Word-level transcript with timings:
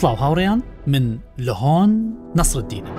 سلااو 0.00 0.16
هاوڕێیان 0.24 0.60
من 0.92 1.06
لە 1.46 1.54
هۆن 1.62 1.90
نەسرت 2.38 2.64
دینە 2.72 2.90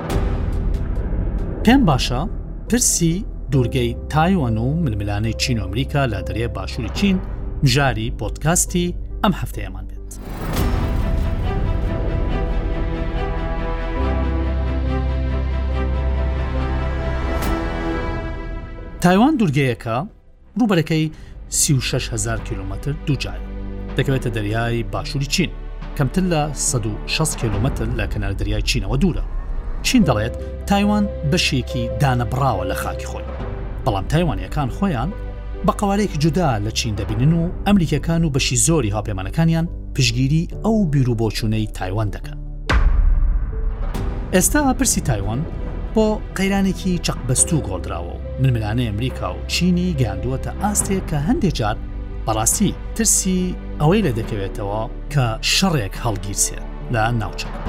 پێم 1.68 1.82
باشە 1.90 2.22
پرسی 2.70 3.26
دوورگەی 3.52 3.90
تایوان 4.10 4.58
و 4.58 4.74
ململانەی 4.84 5.34
چین 5.42 5.58
و 5.60 5.64
ئەمریکا 5.66 6.08
لە 6.14 6.20
دەریێ 6.32 6.48
باشووری 6.56 6.90
چین 6.94 7.18
مژاری 7.64 8.14
پۆتکاستی 8.20 8.96
ئەم 9.24 9.32
هەفتەیەمان 9.42 9.86
بێت. 9.90 10.12
تایوان 19.02 19.34
دوورگەیەکە 19.38 19.98
ڕوبەرەکەی 20.62 21.12
36 21.50 22.10
هزار 22.14 22.40
کیلومتر 22.42 22.94
دووجار 23.08 23.40
دەکەوێتە 23.98 24.28
دەریای 24.34 24.84
باشووری 24.84 25.26
چین 25.26 25.50
کەمتر 25.98 26.22
لە 26.22 26.54
16 27.08 27.38
کیلومتر 27.40 27.86
لە 27.86 28.08
کەنار 28.14 28.34
دەریای 28.40 28.62
چینەوە 28.64 28.98
دوورە 29.02 29.22
چین 29.84 30.06
دەڵێت 30.06 30.38
تایوان 30.68 31.08
بەشێکی 31.32 31.90
دانەبراوە 32.00 32.66
لە 32.72 32.74
خاکی 32.76 33.06
خۆی 33.08 33.24
بەڵام 33.86 34.06
تایوانیەکان 34.14 34.70
خۆیان 34.80 35.10
بە 35.68 35.72
قوارێک 35.72 36.20
جودا 36.20 36.60
لە 36.66 36.72
چین 36.72 36.96
دەبینن 36.96 37.34
و 37.34 37.50
ئەمریکەکان 37.68 38.24
و 38.26 38.30
بەشی 38.36 38.56
زۆری 38.68 38.92
هاپەیمانەکانیان 38.96 39.68
پشگیری 39.96 40.48
ئەو 40.64 40.86
بیرروبۆچوونەی 40.94 41.72
تایوان 41.74 42.12
دەکەن 42.16 42.38
ئێستا 44.34 44.56
ئاپرسی 44.66 45.02
تایوان 45.02 45.46
بۆ 45.96 46.08
قەیرانێکی 46.38 47.00
چەقبەست 47.08 47.54
و 47.54 47.62
گۆڵدراوە 47.68 48.14
و 48.14 48.22
منملانەی 48.42 48.88
ئەمریکا 48.90 49.30
و 49.34 49.46
چینی 49.48 49.96
گەاندووەتە 50.00 50.52
ئاستێک 50.64 51.04
کە 51.10 51.16
هەندێک 51.28 51.54
جار 51.56 51.78
بەڕاستی 52.26 52.76
ترسی 52.96 53.56
ئەوەی 53.82 54.02
لە 54.08 54.12
دەکەوێتەوە 54.20 54.82
کە 55.14 55.26
شەڕێک 55.54 55.96
هەڵگیرسێ 56.04 56.60
لە 56.94 57.04
ناوچەکە. 57.22 57.62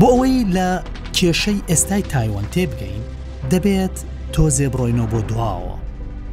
بۆ 0.00 0.08
ئەوەی 0.12 0.36
لە 0.56 0.68
کێشەی 1.16 1.60
ئێستای 1.70 2.02
تایوان 2.02 2.46
تێبگەین 2.54 3.04
دەبێت 3.50 3.96
تۆ 4.34 4.42
زێبڕۆینەوە 4.56 5.06
بۆ 5.12 5.20
دواوە 5.30 5.76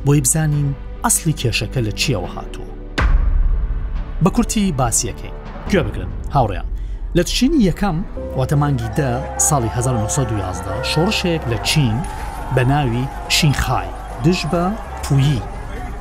بۆی 0.05 0.22
بزانین 0.25 0.67
ئەسلی 1.03 1.33
کێشەکە 1.42 1.80
لە 1.86 1.92
چیەوە 2.00 2.30
هاتووە 2.36 2.83
بە 4.26 4.32
کورتی 4.36 4.74
باسیەکەی 4.78 5.34
گوێ 5.72 5.84
بگرن 5.88 6.10
هاوڕێیان 6.36 6.68
لە 7.18 7.24
چینی 7.32 7.64
یەکەم 7.70 7.98
واتەمانگی 8.38 8.90
دە 8.98 9.10
ساڵی 9.48 9.70
1911 9.76 10.84
شۆڕشێک 10.92 11.42
لە 11.52 11.58
چین 11.70 11.96
بە 12.56 12.60
ناوی 12.72 13.04
شینخای 13.36 13.90
دژ 14.26 14.40
بە 14.52 14.64
پویی 15.04 15.42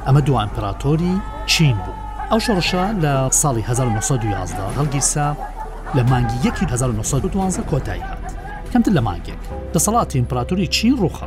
ئەمە 0.07 0.21
دو 0.27 0.33
ئەمپراتۆری 0.41 1.15
چین 1.47 1.77
بوو 1.85 1.99
ئەو 2.31 2.41
شڕشە 2.47 2.85
لە 3.05 3.15
ساڵی 3.43 3.63
1911 3.63 4.57
هەڵگیرسا 4.79 5.29
لە 5.97 6.03
مانگی 6.11 6.39
یەکی 6.49 6.65
1912 6.65 7.63
کۆتایی 7.71 8.03
هات 8.09 8.23
کەمتر 8.75 8.93
لە 8.99 9.03
مانگێک 9.09 9.43
دەسەڵاتی 9.75 10.15
ئیمپراتوری 10.17 10.67
چین 10.67 10.95
ڕوخە 11.03 11.27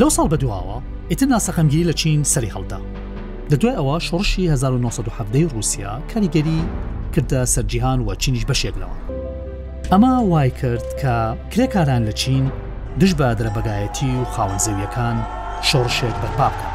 لەو 0.00 0.10
ساڵ 0.16 0.26
بەدواوە 0.32 0.78
ئیتر 1.10 1.26
ناسەخەمگیری 1.34 1.86
لە 1.90 1.92
چین 2.00 2.22
سەری 2.24 2.50
هەڵدا 2.56 2.78
لە 3.52 3.56
دوای 3.56 3.74
ئەوە 3.76 3.96
شڕشی 4.08 4.38
1970 4.38 5.52
رووسیا 5.52 5.98
کاریگەری 6.14 6.60
کردە 7.14 7.40
سەرجیهان 7.54 7.98
و 8.06 8.14
چینیش 8.14 8.44
بەشێکنەوە. 8.50 8.96
ئەمە 9.92 10.12
وای 10.30 10.50
کرد 10.50 10.86
کە 11.00 11.14
کرێکاران 11.54 12.02
لە 12.08 12.12
چین 12.20 12.44
دش 13.00 13.12
بە 13.18 13.28
دەرەبگایەتی 13.38 14.12
و 14.22 14.30
خاون 14.34 14.58
زەویەکان 14.64 15.16
شڕشێک 15.68 16.16
بەرپاکە. 16.22 16.66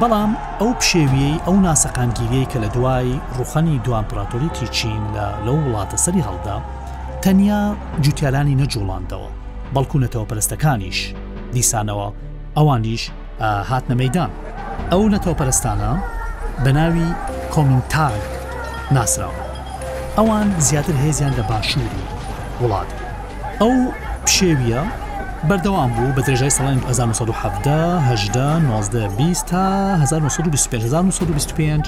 بەڵام 0.00 0.30
ئەو 0.60 0.72
پشێویەی 0.80 1.40
ئەو 1.46 1.56
ناسەقامگیریەی 1.66 2.46
کە 2.52 2.56
لە 2.64 2.68
دوای 2.74 3.20
ڕوخەنی 3.36 3.78
دوامپراتۆریتی 3.86 4.66
چین 4.76 5.02
لە 5.14 5.26
لەو 5.46 5.56
وڵاتە 5.64 5.96
سەری 6.04 6.26
هەڵدا 6.28 6.56
تەنیا 7.22 7.62
جوتیالانی 8.04 8.58
نەجوڵاندەوە 8.64 9.30
بەڵکوونەتەوە 9.74 10.28
پەرستەکانیش 10.30 11.00
دیسانەوە 11.54 12.08
ئەوانیش 12.56 13.02
هاتنە 13.70 13.94
مەدان. 14.00 14.30
ئەو 14.92 15.04
نەتۆپەرستانە 15.14 15.90
بە 16.64 16.70
ناوی 16.78 17.08
کۆمینتارگ 17.54 18.22
ناسراوە 18.96 19.44
ئەوان 20.18 20.48
زیاتر 20.68 20.94
هێزیان 21.04 21.32
لە 21.38 21.42
باشووری 21.50 22.04
وڵات 22.62 22.90
ئەو 23.60 23.74
پشێویە 24.24 24.80
بەردەوام 25.48 25.90
بوو 25.96 26.14
بە 26.16 26.22
درێژای 26.26 26.52
ساڵی 26.56 26.80
1920 26.88 29.44
تا 29.46 29.68
1925 29.96 31.84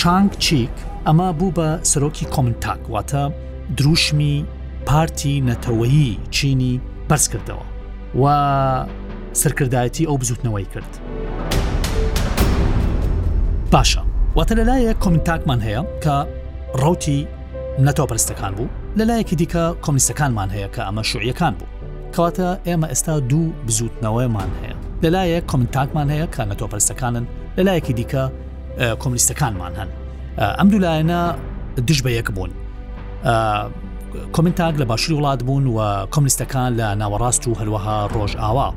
چانگ 0.00 0.30
چیک 0.44 0.70
ئەمە 1.06 1.28
بوو 1.38 1.54
بە 1.56 1.68
سەرۆکی 1.86 2.24
کۆمنتاک 2.34 2.80
واتە 2.94 3.24
دروشمی 3.76 4.36
پارتی 4.86 5.34
نەتەوەیی 5.46 6.20
چینی 6.30 6.80
بەرز 7.08 7.26
کردەوە 7.32 7.64
و 8.20 8.24
سەرکردایەتی 9.42 10.04
ئەو 10.08 10.16
بزوتنەوەی 10.20 10.66
کرد. 10.74 10.92
پاشە 13.72 14.00
واتە 14.38 14.54
لەلایە 14.60 14.92
کۆمنتاکمان 15.04 15.60
هەیە 15.66 15.82
کە 16.04 16.16
ڕوتی 16.82 17.18
نەتۆپەرستەکان 17.86 18.52
بوو 18.56 18.68
لەلایەکی 19.00 19.36
دیکە 19.40 19.64
کۆمیستەکانمان 19.84 20.48
هەیە 20.54 20.68
کە 20.74 20.80
ئەمە 20.86 21.02
شوعیەکان 21.10 21.54
بوو 21.58 21.68
کەواتە 22.14 22.48
ئێمە 22.68 22.86
ئێستا 22.92 23.14
دوو 23.30 23.44
بزوتنەوەیمان 23.66 24.50
هەیە 24.60 24.76
لەلایە 25.04 25.38
کۆمنتاکمان 25.50 26.08
هەیە 26.14 26.26
کە 26.34 26.42
نەتۆپەرستەکانن 26.50 27.24
لەلایەکی 27.58 27.92
دیکە 27.98 28.24
کۆملیستەکانمان 29.02 29.72
هەن 29.78 29.88
ئەم 30.58 30.68
دوولایەنە 30.72 31.20
دش 31.88 31.98
بە 32.04 32.10
یەک 32.18 32.28
بوون 32.36 32.50
کۆمنتاک 34.36 34.74
لە 34.80 34.84
باشووری 34.90 35.16
وڵات 35.18 35.40
بوون 35.48 35.66
و 35.76 35.78
کۆملیستەکان 36.14 36.70
لە 36.80 36.86
ناوەڕاست 37.02 37.42
و 37.48 37.52
هەروەها 37.60 37.96
ڕۆژ 38.16 38.32
ئاوا 38.42 38.68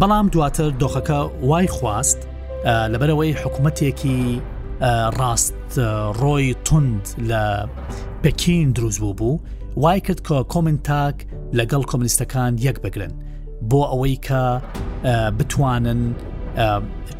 بەڵام 0.00 0.26
دواتر 0.34 0.68
دۆخەکە 0.82 1.18
وای 1.48 1.68
خواست 1.76 2.18
لەبەرەوەی 2.92 3.32
حکوومەتێکی 3.42 4.20
ڕاست 5.18 5.70
ڕۆی 6.20 6.48
تند 6.66 7.04
لە 7.30 7.44
پەکین 8.22 8.66
دروستبوو 8.76 9.14
بوو 9.18 9.38
وای 9.82 10.00
کرد 10.06 10.20
کە 10.26 10.36
کۆمنتاک 10.52 11.16
لەگەڵ 11.58 11.82
کۆمنیستەکان 11.90 12.52
یەک 12.66 12.76
بگرن 12.84 13.12
بۆ 13.70 13.80
ئەوەی 13.92 14.16
کە 14.26 14.42
بتوانن 15.38 16.02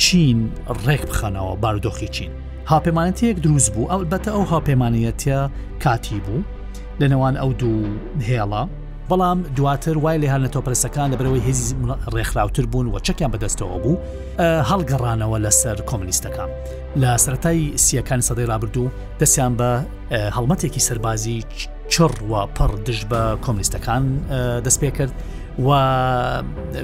چین 0.05 0.39
ڕێک 0.87 1.03
بخەنەوە 1.11 1.55
باودۆخی 1.63 2.09
چین 2.17 2.31
هاپەیمانەتەیەک 2.73 3.37
دروست 3.45 3.71
بوو 3.75 3.87
ئەو 3.93 4.01
بەتە 4.13 4.29
ئەو 4.35 4.45
هاپەیمانەتە 4.53 5.39
کاتی 5.85 6.19
بوو 6.25 6.41
لەنەوان 7.01 7.35
ئەو 7.41 7.51
دوو 7.61 7.85
هێڵە 8.29 8.63
بەڵام 9.11 9.39
دواتر 9.57 9.99
وای 9.99 10.19
لێ 10.21 10.25
هەان 10.33 10.45
لە 10.47 10.51
تۆپرسەکان 10.55 11.09
لە 11.13 11.17
برەوەی 11.21 11.41
هێزی 11.47 11.75
ڕێکخراوتر 12.15 12.67
بوون 12.67 12.87
و 12.87 12.99
چەکیان 13.07 13.31
بەدەستەوە 13.35 13.79
بوو 13.85 13.97
هەڵگەڕانەوە 14.71 15.39
لەسەر 15.45 15.77
کۆملیستەکان 15.91 16.49
لە 17.03 17.11
سەتای 17.25 17.61
سیەکان 17.87 18.21
سەدەی 18.29 18.49
رابرردوو 18.51 18.89
دەستیان 19.23 19.53
بە 19.59 19.71
هەڵمەتێکی 20.37 20.81
سەربازی 20.87 21.41
چڕوە 21.95 22.41
پڕ 22.61 22.71
دژ 22.89 23.01
بە 23.11 23.21
کۆملیستەکان 23.47 24.03
دەست 24.65 24.79
پێ 24.83 24.91
کرد 24.99 25.13
و 25.65 25.69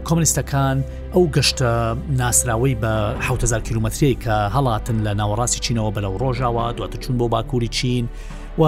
کۆملیستەکان 0.08 0.76
ئەو 1.14 1.24
گەشتە 1.36 1.70
ناسراوەی 2.20 2.74
بە 2.82 2.92
1000 3.20 3.60
کیلومتری 3.66 4.18
کە 4.24 4.34
هەڵاتن 4.54 4.96
لە 5.06 5.12
ناوەڕاستی 5.20 5.60
چینەوە 5.66 5.90
بەلەو 5.96 6.14
ڕۆژاوە 6.22 6.64
دواتە 6.76 6.98
چوون 7.02 7.18
بۆ 7.18 7.28
باکووری 7.28 7.68
چین 7.68 8.08
و 8.58 8.62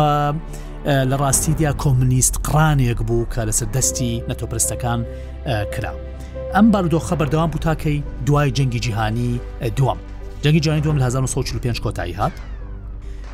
لە 0.86 1.16
ڕاستیدیا 1.22 1.72
کۆمنیست 1.82 2.34
قڕانێک 2.46 2.98
بوو 3.06 3.26
کە 3.32 3.40
لەسەر 3.48 3.68
دەستی 3.76 4.12
نەتۆپرستەکان 4.30 5.00
کرا. 5.74 5.92
ئەم 6.54 6.66
بارودۆ 6.72 7.00
خەبەردەوام 7.08 7.50
بوو 7.52 7.60
تاکەی 7.66 8.02
دوای 8.26 8.50
جەنگی 8.56 8.80
جیهانی 8.84 9.40
دوم 9.76 9.98
جەنگی 10.44 10.60
جیهانی 10.60 10.80
دوم 10.80 10.98
1945 10.98 11.80
کۆتایی 11.82 12.14
هات 12.18 12.32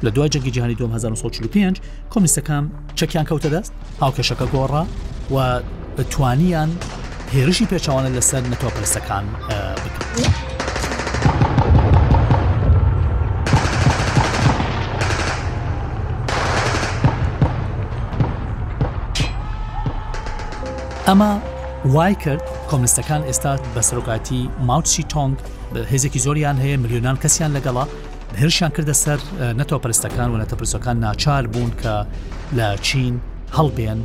لە 0.04 0.08
دوای 0.08 0.28
جەنگی 0.28 0.50
جیهانی 0.50 0.74
دوم 0.74 0.94
1945 0.94 1.80
کۆمیستەکان 2.10 2.64
چەکیان 2.96 3.26
کەوتە 3.30 3.46
دەست 3.46 3.72
هاوکەشەکە 4.00 4.54
گۆڕا 4.54 4.84
و 5.34 5.60
توانیان 6.10 6.70
هێرشی 7.32 7.64
پێچوانە 7.66 8.20
لەسەر 8.20 8.42
نەتۆپەرستەکان 8.52 9.24
بکرێت. 9.74 10.47
ئەمە 21.08 21.30
وای 21.94 22.14
کرد 22.24 22.42
کۆمنیستەکان 22.70 23.22
ئێستا 23.28 23.56
بە 23.74 23.82
سەرۆکاتی 23.88 24.42
ماوتسی 24.68 25.02
تۆنگ 25.14 25.36
هێزێکی 25.92 26.18
زۆریان 26.24 26.56
هەیە 26.64 26.76
میلیۆنان 26.82 27.16
کەسیان 27.22 27.52
لەگەڵا 27.56 27.84
هێرشیان 28.40 28.70
کردە 28.76 28.94
سەر 29.02 29.18
نەتۆپەرستەکان 29.60 30.28
و 30.32 30.40
نەتەپرسەکان 30.42 30.96
ناچار 31.06 31.44
بوون 31.52 31.72
کە 31.82 31.94
لە 32.58 32.68
چین 32.86 33.14
هەڵبێن 33.56 34.00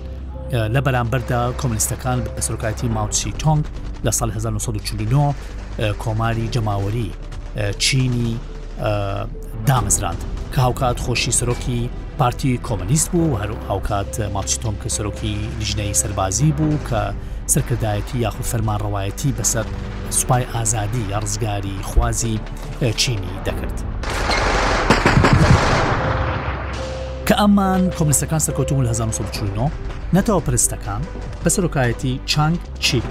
لە 0.76 0.80
بەرامبەردا 0.86 1.42
کۆمنیستەکان 1.62 2.20
بە 2.36 2.42
سەرۆکایەتی 2.46 2.88
ماوتسی 2.98 3.32
تۆنگ 3.44 3.64
لە 4.06 4.10
سال 4.18 4.30
1940 4.32 5.36
کۆماری 6.04 6.46
جەماوەری 6.56 7.10
چینی 7.84 8.38
دامزراند 9.68 10.24
کە 10.54 10.60
هاوکات 10.62 10.98
خۆشی 11.00 11.32
سەرۆکی 11.32 11.90
پارتی 12.18 12.60
کۆمەلیست 12.68 13.10
بوو 13.10 13.36
و 13.36 13.38
هەرو 13.42 13.56
هاوکات 13.68 14.22
ماچتۆم 14.36 14.76
کە 14.86 14.90
سەرۆکی 14.96 15.36
لیژنەی 15.60 15.94
سەربازی 16.02 16.52
بوو 16.58 16.78
کە 16.90 17.02
سەرکردایەتی 17.54 18.18
یاخود 18.26 18.46
فەرمانڕەوایەتی 18.52 19.32
بەسەر 19.42 19.66
سوپای 20.10 20.44
ئازادی 20.54 21.06
یا 21.10 21.20
ڕزگاری 21.20 21.78
خوازی 21.82 22.40
چینی 22.96 23.34
دەکرد. 23.46 23.78
کە 27.28 27.34
ئەمان 27.42 27.90
کۆملیستەکان 27.98 28.38
سەرکەوتمون 28.40 28.86
1940 28.86 29.70
نەتەوە 30.14 30.42
پرستەکان 30.48 31.02
بە 31.44 31.50
سەرۆکایەتی 31.50 32.20
چانگ 32.26 32.60
چیک 32.80 33.04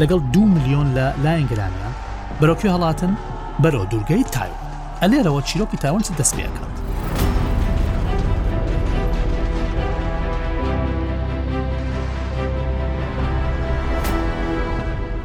لەگەڵ 0.00 0.20
دو 0.32 0.40
میلیۆن 0.54 0.88
لە 0.96 1.06
لایەنگرانیان 1.24 1.94
بەرەکی 2.40 2.68
هەڵاتن 2.74 3.12
بەرەو 3.62 3.84
دوورگەی 3.90 4.24
تایوان 4.34 4.66
ئەلێرەوە 5.02 5.42
چیرۆکی 5.48 5.76
تاوان 5.82 6.02
دەستپێەکە 6.20 6.75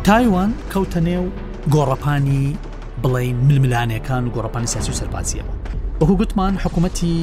تایوان 0.08 0.54
کەوتە 0.74 0.98
نێو 1.08 1.26
گۆڕەپانی 1.74 2.44
بڵین 3.04 3.38
ململانەکان 3.54 4.24
و 4.28 4.32
گۆڕپانی 4.36 4.66
سیاسی 4.74 4.92
و 4.92 4.96
سەربازیەوە 5.02 5.54
بەهو 6.02 6.16
گوتمان 6.20 6.54
حکوومەتی 6.64 7.14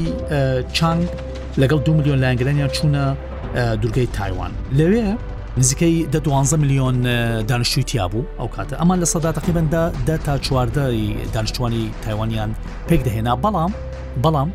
چانگ 0.76 1.04
لەگەڵ 1.60 1.78
دو 1.86 1.92
میلیۆن 1.94 2.18
لایەنگرانیان 2.22 2.70
چوونە 2.76 3.02
دورگەی 3.82 4.06
تایوان 4.18 4.50
لەوێ 4.72 5.06
نزیکەی 5.58 6.06
دە 6.12 6.16
12 6.16 6.56
میلیۆن 6.62 6.94
دانیشتوییا 7.48 8.06
بوو 8.12 8.22
ئەو 8.38 8.48
کاتە 8.56 8.74
ئەمان 8.80 8.98
لە 9.00 9.04
سەدا 9.06 9.30
تقیبەندا 9.38 9.82
دە 10.08 10.14
تا 10.26 10.38
چواردەی 10.38 11.16
دانیشتوانی 11.34 11.90
تایوانیان 12.02 12.54
پێک 12.90 13.00
دەهێنا 13.06 13.34
بەڵام 13.42 13.72
بەڵام 14.24 14.48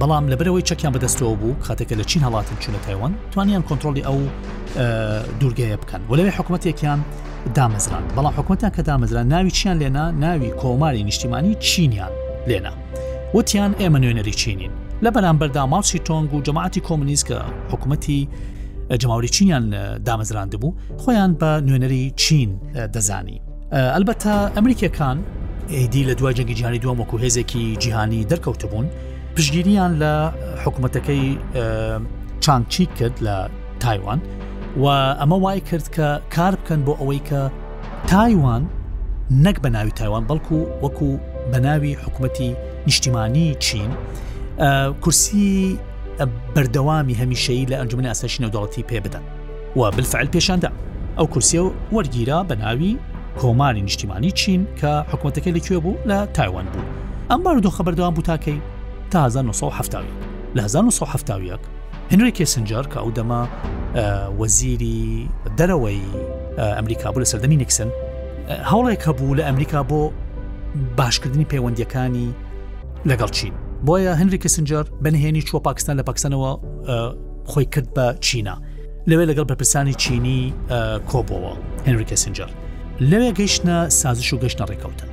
بەڵام 0.00 0.24
لەبەرەوەی 0.32 0.64
چەکیان 0.70 0.92
بەدەستەوە 0.96 1.34
بوو 1.40 1.54
کاتێکە 1.68 1.92
لە 2.00 2.04
چین 2.10 2.20
هەڵاتن 2.26 2.56
چونە 2.62 2.80
تایوان 2.86 3.12
توانیان 3.32 3.62
کۆنتترۆلی 3.68 4.04
ئەو 4.08 4.18
دوورگەیە 5.40 5.76
بکەن 5.84 6.00
وەلەوەی 6.10 6.34
حکوومەتێکیان 6.38 7.00
دامەزران 7.56 8.02
بەڵام 8.16 8.34
حکوومەتان 8.38 8.70
کە 8.76 8.80
دامەزران 8.82 9.26
ناوی 9.32 9.50
چیان 9.50 9.78
لێنا 9.78 10.10
ناوی 10.12 10.50
کۆماری 10.50 11.02
نیشتیمانی 11.08 11.54
چینیان 11.54 12.12
لێنا 12.48 12.72
وتیان 13.34 13.72
ئێمە 13.74 13.98
نوێنەری 14.02 14.32
چینین 14.34 14.70
لە 15.02 15.10
بەرامبەردا 15.14 15.64
ماوسی 15.72 15.98
تۆنگ 15.98 16.34
و 16.34 16.42
جەماعتی 16.46 16.80
کۆمنیست 16.88 17.24
کە 17.28 17.34
حکوومەتی 17.72 18.28
جەماوری 19.02 19.28
چینیان 19.30 19.72
دامەزراند 20.04 20.56
بوو 20.60 20.74
خۆیان 20.98 21.36
بە 21.40 21.60
نوێنەری 21.68 22.14
چین 22.16 22.50
دەزانی 22.96 23.38
ئەلبەتە 23.96 24.36
ئەمریکەکان 24.56 25.16
ئیدی 25.70 26.04
لە 26.08 26.14
دوای 26.18 26.34
جەنگی 26.38 26.54
جیهانی 26.58 26.78
دووەم 26.78 26.98
وەکو 27.00 27.16
هێزێکی 27.24 27.76
جیهانی 27.82 28.24
دەرکەوتە 28.30 28.66
بوون 28.70 28.86
پشگیریان 29.36 29.92
لە 30.02 30.14
حکوومەتەکەی 30.66 31.26
چانگچی 32.44 32.86
کرد 32.98 33.16
لە 33.26 33.50
تایوان 33.80 34.20
و 34.76 34.86
ئەمە 35.20 35.32
وای 35.34 35.60
کرد 35.60 35.88
کە 35.94 36.34
کار 36.36 36.54
بکەن 36.56 36.80
بۆ 36.86 36.92
ئەوەی 37.00 37.20
کە 37.30 37.50
تایوان 38.10 38.62
نەک 39.44 39.56
بە 39.64 39.66
ناوی 39.68 39.90
تایوان 39.90 40.24
بەڵکو 40.28 40.54
وەکو 40.82 41.18
بە 41.52 41.56
ناوی 41.58 41.94
حکوومەتی 41.96 42.54
نیشتیمانی 42.86 43.54
چین 43.54 43.90
کورسی 45.00 45.78
بەردەوامی 46.56 47.14
هەمیشەی 47.20 47.66
لە 47.70 47.76
ئەنجومی 47.80 48.06
ئاسەشی 48.08 48.42
نەودڵەتی 48.42 48.82
پێ 48.92 49.00
بدەن 49.06 49.24
و 49.76 49.90
بالفعل 49.90 50.26
پێشاندا 50.32 50.70
ئەو 51.18 51.26
کورسیە 51.34 51.60
و 51.64 51.72
وەرگیرا 51.92 52.38
بە 52.48 52.54
ناوی 52.58 52.98
کۆماری 53.38 53.82
نیشتیمانی 53.88 54.30
چین 54.30 54.66
کە 54.80 54.84
حکوومەتەکە 55.14 55.48
لەکوێ 55.56 55.76
بوو 55.76 55.96
لە 56.06 56.26
تایوان 56.34 56.64
بوو 56.72 56.82
ئەم 57.30 57.40
بارودۆ 57.44 57.70
خەبەردەوام 57.76 58.14
بوو 58.14 58.22
تاکەی 58.36 58.60
تا 59.10 59.24
1970 59.26 60.02
لە 60.56 60.62
1970 60.62 61.60
هنری 62.12 62.32
کێسنجار 62.38 62.86
کە 62.92 62.96
ئەو 63.00 63.10
دەما 63.18 63.42
وەزیری 64.40 65.28
دەرەوەی 65.58 66.02
ئەمریکا 66.76 67.06
بوو 67.10 67.22
لە 67.24 67.28
سەردەمی 67.32 67.60
نکسن 67.62 67.88
هەوڵێک 68.70 69.00
هەبوو 69.08 69.36
لە 69.36 69.40
ئەمریکا 69.48 69.80
بۆ 69.90 70.00
باشکردنی 70.98 71.46
پەیوەندیەکانی 71.52 72.28
لەگەڵ 73.10 73.30
چین 73.36 73.52
بۆیە 73.86 74.12
هەنری 74.20 74.38
کەسنجار 74.44 74.84
بەنهێنی 75.04 75.42
چوە 75.48 75.60
پاکستان 75.66 76.00
لە 76.00 76.04
پاکستانەوە 76.08 76.50
خۆی 77.50 77.66
کرد 77.74 77.88
بە 77.96 78.04
چینا 78.26 78.56
لەوێ 79.10 79.24
لەگەڵ 79.30 79.46
بەپرسانی 79.52 79.94
چینی 80.02 80.38
کۆبەوە 81.10 81.54
هەنری 81.86 82.04
کەسنجار 82.10 82.50
لەوێ 83.10 83.30
گەیشتە 83.38 83.76
سازش 84.00 84.28
و 84.32 84.38
گەشتە 84.42 84.64
ڕێکەوتن 84.70 85.10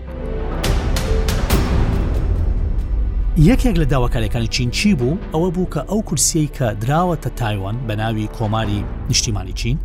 یەکێک 3.37 3.77
لە 3.77 3.85
داواکاریەکانی 3.85 4.47
چین 4.47 4.71
چی 4.71 4.93
بوو 4.95 5.17
ئەوە 5.33 5.51
بوو 5.55 5.67
کە 5.73 5.77
ئەو 5.89 6.03
کورسی 6.05 6.49
کە 6.59 6.75
دراوەتە 6.85 7.29
تایوان 7.35 7.75
بە 7.87 7.91
ناوی 7.95 8.27
کۆماری 8.39 8.83
نیشتیمانی 9.09 9.53
چین 9.53 9.77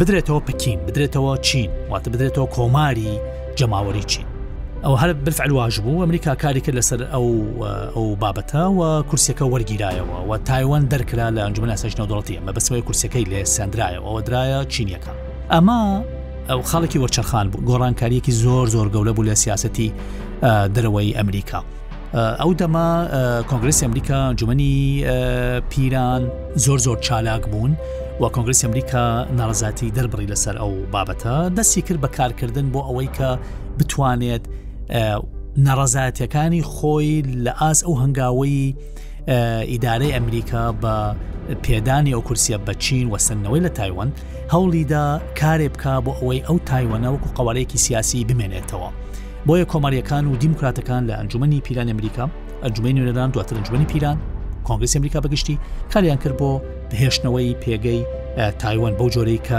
بدرێتەوە 0.00 0.40
پکین 0.50 0.78
بدرێتەوە 0.86 1.40
چین 1.42 1.70
واتە 1.90 2.08
بدرێتەوە 2.08 2.54
کۆماری 2.54 3.12
جەماوەری 3.60 4.04
چین 4.06 4.24
ئەو 4.84 4.96
هەر 5.00 5.12
بفعلواژ 5.12 5.78
بوو 5.80 6.04
ئەمریکا 6.06 6.36
کاری 6.42 6.60
کرد 6.60 6.74
لەسەر 6.80 7.00
ئەو 7.12 7.46
ئەو 7.94 8.16
بابەتە 8.22 8.54
و 8.78 9.02
کورسەکە 9.10 9.44
وەرگیرایەوە 9.52 10.18
و 10.30 10.36
تایوان 10.44 10.88
دەرکرا 10.92 11.28
لە 11.36 11.40
ئەنجمە 11.46 11.76
سەشنە 11.82 12.04
دڵەتی 12.10 12.34
ئەمە 12.38 12.52
بەسەوەی 12.56 12.82
کورسەکەی 12.86 13.24
لێ 13.30 13.44
سندرایە 13.44 14.00
ئەوە 14.06 14.22
درایە 14.28 14.60
چینیەکە 14.74 15.12
ئەما 15.54 15.80
ئەو 16.48 16.60
خاڵێکی 16.70 16.98
وەرچەرخان 17.02 17.46
بوو 17.52 17.62
گۆڕانکاریەکی 17.68 18.32
زۆر 18.44 18.66
زۆر 18.74 18.86
گەولە 18.94 19.12
بوو 19.16 19.28
لە 19.30 19.34
سیاستی 19.44 19.88
دەرەوەی 20.74 21.14
ئەمریکا. 21.18 21.62
ئەو 22.18 22.52
دەما 22.60 22.86
کۆنگرسی 23.50 23.84
ئەمریکا 23.86 24.18
جومنی 24.40 25.04
پیران 25.70 26.22
زۆر 26.64 26.78
زۆر 26.78 26.96
چالاک 27.06 27.42
بوون 27.46 27.72
و 28.20 28.24
کۆنگرسی 28.34 28.64
ئەمریکا 28.66 29.02
ناڕزاتی 29.40 29.92
دەربڕی 29.96 30.30
لەسەر 30.32 30.56
ئەو 30.62 30.72
بابەتە 30.94 31.36
دەستی 31.56 31.82
کرد 31.86 32.00
بە 32.04 32.08
کارکردن 32.16 32.68
بۆ 32.74 32.80
ئەوەی 32.88 33.08
کە 33.16 33.30
بتوانێت 33.78 34.44
ناڕزاتیەکانی 35.66 36.62
خۆی 36.74 37.22
لە 37.44 37.52
ئاس 37.60 37.78
ئەو 37.86 37.94
هەنگاوەی 38.02 38.74
ئیدارەی 39.72 40.12
ئەمریکا 40.14 40.62
بە 40.82 40.94
پێدانی 41.66 42.12
ئەو 42.14 42.22
کورسە 42.28 42.58
بەچین 42.66 43.06
وەسنەوەی 43.12 43.60
لە 43.66 43.70
تایوان 43.78 44.10
هەوڵیدا 44.54 45.04
کارێ 45.40 45.68
بکە 45.74 45.92
بۆ 46.04 46.12
ئەوەی 46.18 46.40
ئەو 46.46 46.56
تایوانە 46.70 47.08
وەکو 47.12 47.30
قوارەیەکی 47.36 47.78
سیاسی 47.86 48.24
بمێنێتەوە. 48.28 48.90
بۆیە 49.48 49.64
کۆماریەکان 49.72 50.24
و 50.32 50.36
دیموکراتەکان 50.38 51.02
لە 51.08 51.12
ئەنجومی 51.18 51.60
پیلان 51.64 51.88
ئەمریکا 51.90 52.24
ئەنجومی 52.64 52.92
نوێنەدان 52.96 53.30
دواتر 53.32 53.56
ئەنجومی 53.58 53.84
پیلان 53.92 54.18
کۆنگرس 54.66 54.96
ئەمریکا 54.96 55.20
بەگشتی 55.24 55.56
کاریان 55.92 56.16
کرد 56.16 56.36
بۆ 56.40 56.50
بهێشتنەوەی 56.90 57.54
پێگەی 57.62 58.00
تایوان 58.58 58.92
بەو 58.98 59.08
جۆرەی 59.14 59.40
کە 59.48 59.58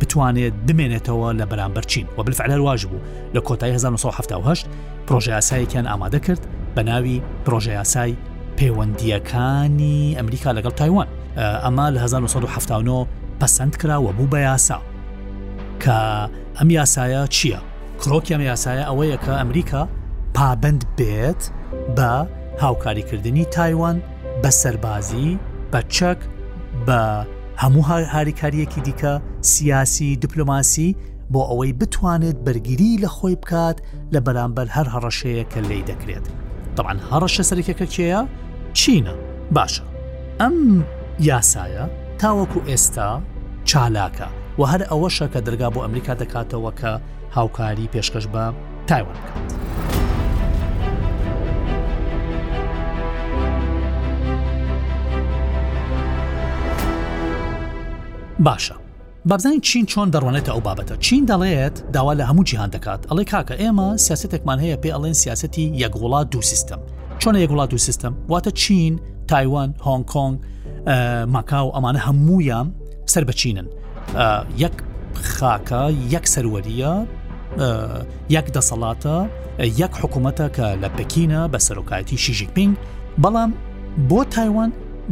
بتوانێت 0.00 0.52
دمێنێتەوە 0.68 1.28
لە 1.40 1.44
بەرامبەر 1.50 1.84
چین 1.90 2.06
و 2.18 2.22
بلفعلەر 2.22 2.60
واژ 2.60 2.86
بوو 2.86 3.00
لە 3.34 3.40
کۆتایی 3.40 3.72
1970 3.72 4.66
پرۆژه 5.06 5.28
یاسایەکیان 5.38 5.86
ئامادە 5.92 6.18
کرد 6.26 6.46
بە 6.76 6.80
ناوی 6.82 7.22
پرۆژه 7.46 7.68
یاسای 7.68 8.16
پەیوەندیەکانی 8.58 10.16
ئەمریکا 10.18 10.50
لەگەڵ 10.58 10.72
تایوان 10.76 11.06
ئەما 11.36 11.86
لە 11.94 11.98
1970 11.98 13.06
پەسەند 13.40 13.76
کراوە 13.80 14.12
بوو 14.18 14.28
بە 14.32 14.36
یاسا 14.38 14.78
کە 15.82 15.96
ئەم 16.58 16.68
یاسایە 16.82 17.22
چییە؟ 17.34 17.60
کرۆکیان 18.04 18.42
یاسایە 18.54 18.84
ئەوەیە 18.88 19.18
کە 19.24 19.32
ئەمریکا 19.40 19.82
پابند 20.34 20.82
بێت 20.98 21.42
بە 21.96 22.12
هاوکاریکردنی 22.62 23.44
تایوان 23.56 23.96
بە 24.42 24.50
سەربازی 24.60 25.30
بە 25.72 25.80
چەک 25.96 26.20
بە 26.86 27.00
هەموو 27.62 27.82
هاریکاریەکی 28.14 28.80
دیکە 28.86 29.12
سیاسی 29.50 30.16
دیپلوماسی 30.22 30.96
بۆ 31.32 31.40
ئەوەی 31.50 31.72
بتوانێت 31.80 32.38
بەرگری 32.46 32.92
لە 33.02 33.08
خۆی 33.16 33.36
بکات 33.42 33.76
لە 34.14 34.20
بەرامبەر 34.26 34.68
هەر 34.76 34.86
هەڕەشەیە 34.94 35.44
کە 35.52 35.60
لی 35.70 35.82
دەکرێت 35.90 36.24
طبعاان 36.76 36.98
هەڕەشە 37.10 37.42
سەرکەکە 37.50 37.86
کێە 37.94 38.20
چینە 38.78 39.14
باشە 39.56 39.84
ئەم 40.40 40.56
یاسایە 41.28 41.84
تاوەکو 42.20 42.60
ئێستا 42.70 43.08
چالاکە 43.70 44.28
و 44.58 44.62
هەر 44.72 44.82
ئەوەشە 44.90 45.26
کە 45.32 45.40
دەرگا 45.46 45.68
بۆ 45.74 45.80
ئەمریکا 45.86 46.14
دەکاتەوە 46.22 46.72
کە 46.80 46.92
هاوکاری 47.32 47.88
پێشکەش 47.94 48.24
بە 48.24 48.52
تایوان 48.86 49.14
بکات. 49.14 49.42
باشە 58.40 58.74
بابزانین 59.24 59.60
چین 59.60 59.86
چۆن 59.86 60.10
دەڕوانێتە 60.12 60.48
ئەو 60.48 60.60
بابەتە 60.60 60.96
چین 61.00 61.26
دەڵێت 61.26 61.92
داوا 61.92 62.14
لە 62.14 62.24
هەموو 62.24 62.44
جیهان 62.44 62.70
دەکات 62.70 63.06
ئەڵێ 63.10 63.24
کاکە 63.24 63.54
ئێمە 63.62 63.96
سیاستێکمان 63.96 64.58
هەیە 64.60 64.76
پێ 64.84 64.88
ئەڵێن 64.94 65.12
سیاستی 65.14 65.68
یەکگوڵات 65.84 66.26
دوو 66.30 66.42
سیستم 66.42 66.78
چۆنە 67.20 67.36
یەکگوڵات 67.44 67.68
دوو 67.70 67.78
سیستم 67.78 68.14
واتە 68.32 68.50
چین 68.52 69.00
تایوان 69.28 69.74
هۆنگ 69.86 70.04
کۆنگ 70.12 70.36
ماکاو 71.28 71.70
ئەمانە 71.76 72.00
هەمویان 72.06 72.66
سەر 73.12 73.24
بەچینن 73.28 73.66
یەک 74.64 74.76
خاکە 75.38 75.82
یەک 76.14 76.24
سەروەریە 76.34 76.94
یەک 78.36 78.46
دەسەڵاتە 78.56 79.16
یەک 79.82 79.92
حکوومەتە 80.02 80.46
کە 80.56 80.66
لە 80.82 80.88
پەکینە 80.96 81.40
بە 81.52 81.58
سەرۆکایەتی 81.66 82.16
شیژیک 82.24 82.50
پنگ 82.56 82.72
بەڵام 83.22 83.50
بۆ 84.10 84.18
تایوان 84.34 84.70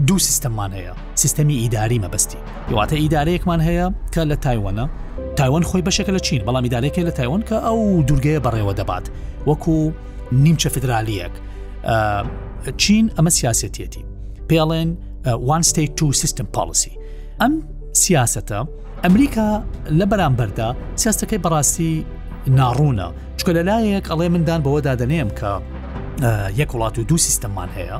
دوو 0.08 0.18
سیستەممان 0.28 0.70
هەیە 0.78 0.94
سیستەمی 1.22 1.56
ئیداری 1.62 1.98
مەبستی 2.04 2.38
یواتە 2.72 2.94
ئیدارەیەکمان 3.02 3.60
هەیە 3.68 3.86
کە 4.14 4.22
لە 4.30 4.36
تایوانە 4.44 4.84
تایوان 5.38 5.62
خۆی 5.68 5.82
بەشەکە 5.88 6.12
لە 6.16 6.20
چین 6.26 6.40
بەڵام 6.46 6.64
ئیدارێکی 6.68 7.02
لە 7.08 7.12
تایوان 7.18 7.42
کە 7.48 7.56
ئەو 7.66 7.78
دوورگەیە 8.08 8.40
بەڕێوە 8.46 8.72
دەبات 8.80 9.04
وەکو 9.48 9.74
نیمچە 10.44 10.68
فدرالیەک 10.74 11.34
چین 12.80 13.04
ئەمە 13.16 13.30
سیاسەتەتی 13.38 14.04
پێڵێن 14.50 14.88
وان 15.48 15.62
ستیت 15.70 15.92
تو 15.98 16.12
سیستم 16.12 16.46
پالیسی 16.56 16.92
ئەم 17.40 17.52
سیاسەتە 18.04 18.58
ئەمریکا 19.04 19.48
لە 19.98 20.04
بەرامبەردا 20.10 20.68
سیاستەکەی 21.02 21.38
بەڕاستی 21.44 21.92
ناڕوونە 22.54 23.06
چکە 23.38 23.52
لەلایەک 23.56 24.06
ئەڵێ 24.12 24.28
مندان 24.34 24.60
بەوەدا 24.64 24.94
دەنێم 25.00 25.30
کە 25.38 25.52
یەک 26.60 26.70
وڵات 26.74 26.98
و 26.98 27.02
دوو 27.08 27.18
سیستەممان 27.26 27.70
هەیە 27.76 27.98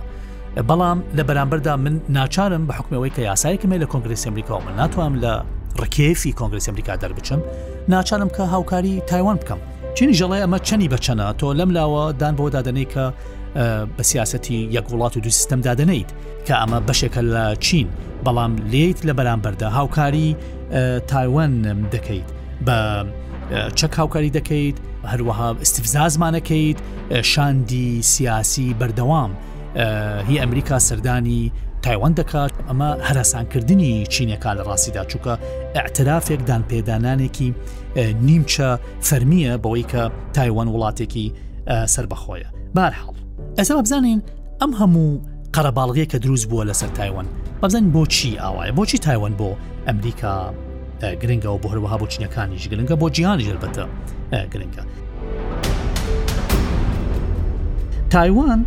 بەڵام 0.68 0.98
لە 1.16 1.22
بەرامبەردا 1.28 1.74
من 1.84 1.94
ناچارم 2.08 2.62
بە 2.68 2.72
حکمەوەی 2.78 3.10
کە 3.16 3.20
یاسایکمێ 3.28 3.78
لە 3.82 3.86
کۆنگرسی 3.92 4.26
ئەمریکا 4.28 4.52
من 4.66 4.74
ناتوانم 4.80 5.14
لە 5.24 5.32
ڕکێفی 5.82 6.32
کۆنگرسی 6.40 6.68
ئەمریکا 6.72 6.94
دەربچم 7.02 7.40
ناچارم 7.88 8.28
کە 8.36 8.40
هاوکاری 8.40 9.00
تایوان 9.10 9.36
بکەم 9.40 9.60
چینی 9.96 10.14
ژەڵێ 10.18 10.38
ئەمە 10.44 10.58
چەنی 10.68 10.88
بەچەنە 10.94 11.26
تۆ 11.40 11.46
لەم 11.58 11.70
لاوە 11.76 12.12
دان 12.20 12.34
بۆ 12.38 12.44
دادنەی 12.56 12.86
کە 12.94 13.04
بە 13.98 14.02
سیاستی 14.10 14.58
یەک 14.78 14.86
وڵات 14.92 15.12
و 15.16 15.20
دو 15.20 15.30
سیستم 15.38 15.60
دادنیت 15.60 16.08
کە 16.46 16.54
ئەمە 16.62 16.78
بەشێکە 16.88 17.22
لە 17.34 17.44
چین 17.66 17.88
بەڵام 18.26 18.52
لێیت 18.72 18.98
لە 19.08 19.12
بەرامبەردا 19.18 19.68
هاوکاری 19.78 20.36
تایوان 21.10 21.54
دەکەیت 21.92 22.28
بە 22.66 22.76
چەک 23.50 23.92
هاوکاری 23.98 24.30
دەکەیت 24.38 24.76
هەروەها 25.12 25.48
استفزازمانەکەیت 25.62 26.78
شاندی 27.22 28.02
سیاسی 28.02 28.74
بەردەوام 28.80 29.30
هی 30.28 30.38
ئەمریکا 30.40 30.78
سەردانی 30.88 31.50
تایوان 31.84 32.14
دەکات 32.20 32.52
ئەمە 32.68 32.90
هەراسانکردنی 33.08 33.92
چینەکە 34.14 34.50
لە 34.58 34.62
ڕاستیدا 34.68 35.02
چووکە 35.10 35.32
ئەاعترافێکدان 35.74 36.62
پێدانانێکی 36.70 37.54
نیمچە 38.28 38.68
فەرمیە 39.08 39.52
بەوەی 39.62 39.84
کە 39.92 40.02
تایوان 40.34 40.66
وڵاتێکی 40.74 41.26
سربەخۆیە 41.94 42.48
بارحاڵ 42.76 43.14
ئەسا 43.58 43.82
بزانین 43.82 44.20
ئەم 44.60 44.72
هەموو 44.80 45.20
قەرەباڵغەیە 45.56 46.06
کە 46.12 46.18
دروست 46.24 46.48
بووە 46.50 46.64
لەسەر 46.70 46.88
تایوان 46.98 47.26
بەبزانین 47.62 47.90
بۆچی 47.94 48.38
ئاوایە 48.42 48.72
بۆچی 48.78 48.98
تایوان 48.98 49.34
بۆ 49.38 49.48
ئەمریکا 49.86 50.36
گرنگەوە 51.00 51.58
بۆ 51.62 51.66
هەروەها 51.72 51.96
بۆ 52.00 52.06
چینەکانیش 52.12 52.64
گرنگە 52.72 52.94
بۆ 53.02 53.06
جیهانی 53.16 53.44
ژربەتە 53.48 53.84
گرنگە. 54.52 54.82
تایوان 58.10 58.60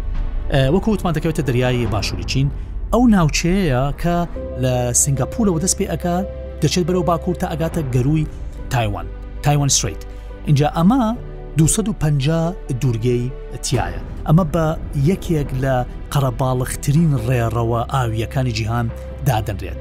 وەکو 0.74 0.89
وتمان 0.93 1.13
دەکەوێتە 1.17 1.43
دەریایی 1.50 1.86
باشووری 1.93 2.25
چین 2.31 2.48
ئەو 2.93 3.01
ناوچەیە 3.13 3.81
کە 4.01 4.15
لە 4.63 4.74
سنگاپورەوە 5.03 5.59
دەست 5.63 5.75
پێ 5.79 5.86
ئەکات 5.93 6.25
دەچێت 6.62 6.86
بەرەو 6.89 7.03
باکوور 7.09 7.36
تا 7.36 7.48
ئەگاتە 7.53 7.81
گەروی 7.95 8.25
تایوان 8.69 9.05
تایوان 9.43 9.67
سریت 9.69 10.05
اینجا 10.45 10.69
ئەمە 10.77 11.15
250 11.57 12.53
دوورگەی 12.81 13.25
تایە 13.65 14.01
ئەمە 14.27 14.45
بە 14.53 14.65
یەکێک 15.09 15.50
لە 15.63 15.75
قەرەباڵخترین 16.13 17.12
ڕێڕەوە 17.27 17.81
ئاویەکانی 17.93 18.51
جیهان 18.57 18.88
دادەنرێت 19.27 19.79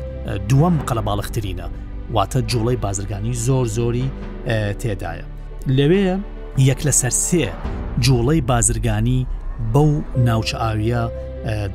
دووەم 0.49 0.75
قەلەباڵخترینە 0.89 1.67
واتە 2.15 2.41
جوڵی 2.51 2.77
بازرگانی 2.81 3.35
زۆر 3.35 3.67
زۆری 3.77 4.11
تێدایە 4.81 5.25
لەوەیە 5.77 6.17
یەک 6.69 6.81
لە 6.87 6.93
سەر 7.01 7.11
سێ 7.29 7.47
جوڵەی 8.05 8.41
بازرگانی 8.51 9.27
بەو 9.73 9.91
ناوچە 10.27 10.57
ئاویە 10.65 11.03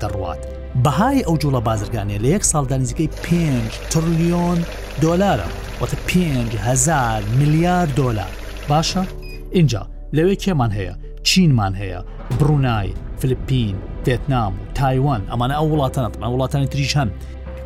دەڕوات 0.01 0.41
بەهای 0.85 1.19
ئەو 1.27 1.35
جوڵە 1.41 1.59
بازرگانێ 1.69 2.17
لە 2.23 2.27
یەک 2.35 2.43
ساڵدا 2.51 2.73
نزیکەی 2.77 3.07
5 3.23 3.61
تریلیۆن 3.89 4.59
دۆلارە 5.03 5.47
وتە 5.81 5.95
5هزار 6.09 7.21
میلیارد 7.39 7.95
دۆلار 7.95 8.31
باشە 8.69 9.03
اینجا 9.51 9.87
لەوێ 10.15 10.35
کێمان 10.43 10.71
هەیە 10.77 10.93
چینمان 11.23 11.73
هەیە 11.81 11.99
بڕونای 12.39 12.89
فلیپین، 13.19 13.75
ڤێتنام 14.05 14.51
و 14.59 14.63
تایوان 14.75 15.21
ئەمانە 15.31 15.53
ئەو 15.59 15.67
وڵاتانە 15.73 16.09
وڵاتانی 16.35 16.67
تریش 16.71 16.93
هەن 16.97 17.09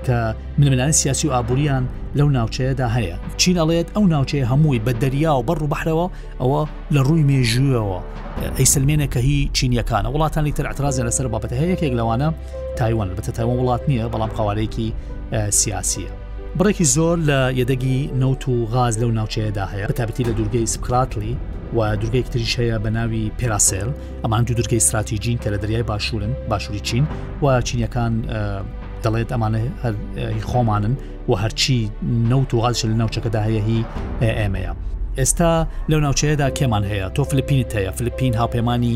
کە 0.07 0.35
منملانی 0.57 0.91
سیاسی 0.91 1.27
و 1.27 1.31
ئابوووریان 1.31 1.87
لەو 2.15 2.27
ناوچەیەدا 2.37 2.87
هەیە 2.97 3.15
چین 3.41 3.57
ئەڵێت 3.61 3.87
ئەو 3.95 4.03
ناوچەیە 4.13 4.45
هەمووی 4.51 4.79
بە 4.85 4.91
دەریا 5.03 5.31
و 5.35 5.41
بەڕ 5.47 5.59
و 5.63 5.67
بەحرەوە 5.73 6.07
ئەوە 6.41 6.61
لە 6.95 7.01
ڕووی 7.07 7.23
مێژوویەوە 7.29 7.99
ئەیسلمێنەکە 8.57 9.17
هی 9.19 9.49
چینیەکانە 9.57 10.09
وڵاتانی 10.13 10.51
تر 10.57 10.65
اعتراازە 10.71 11.01
لەسەر 11.07 11.27
بابەتە 11.33 11.55
هەیەکێک 11.61 11.93
لەوانە 11.99 12.29
تایوان 12.77 13.09
بەتە 13.17 13.31
تایوان 13.31 13.57
وڵات 13.61 13.83
نییە 13.89 14.05
بەڵام 14.13 14.29
قوارێکی 14.37 14.93
سیاسیە. 15.59 16.11
بڕێکی 16.57 16.83
زۆر 16.95 17.17
لە 17.29 17.39
یەدەگی 17.59 17.99
نەوت 18.21 18.43
و 18.49 18.65
غاز 18.65 18.95
لەو 19.01 19.09
ناوچەیەدا 19.19 19.65
هەیە 19.71 19.85
بەتابەتی 19.91 20.23
لە 20.29 20.33
دوورگەی 20.37 20.65
سکراتلی 20.73 21.35
و 21.77 21.79
دوورگەیەک 21.99 22.27
تریش 22.33 22.55
هەیە 22.59 22.77
بە 22.83 22.89
ناوی 22.97 23.31
پێراسل 23.39 23.89
ئەمان 24.23 24.43
دوو 24.45 24.55
دوورگەی 24.59 24.79
استراتیژین 24.83 25.37
کە 25.43 25.47
لە 25.53 25.57
دەریای 25.63 25.83
باشوورن 25.83 26.33
باشووری 26.49 26.79
چین 26.79 27.07
و 27.41 27.45
چینیەکان 27.67 28.13
دەڵێت 29.06 29.30
ئەمانە 29.34 29.60
خۆمانن 30.51 30.94
و 31.30 31.34
هەرچی 31.44 31.80
نەوت 32.32 32.51
و 32.54 32.58
غاز 32.63 32.77
لە 32.86 32.96
ناوچەکەدا 33.01 33.39
هەیەهی 33.48 33.82
ئێمەیە. 34.42 34.74
ئێستا 35.20 35.51
لەو 35.89 36.00
ناوچەیەدا 36.06 36.48
کێمان 36.58 36.84
هەیە 36.92 37.08
تۆ 37.16 37.22
فلیپینت 37.30 37.70
هەیە 37.77 37.92
فلیپین 37.98 38.34
هاوپەیمانی 38.42 38.94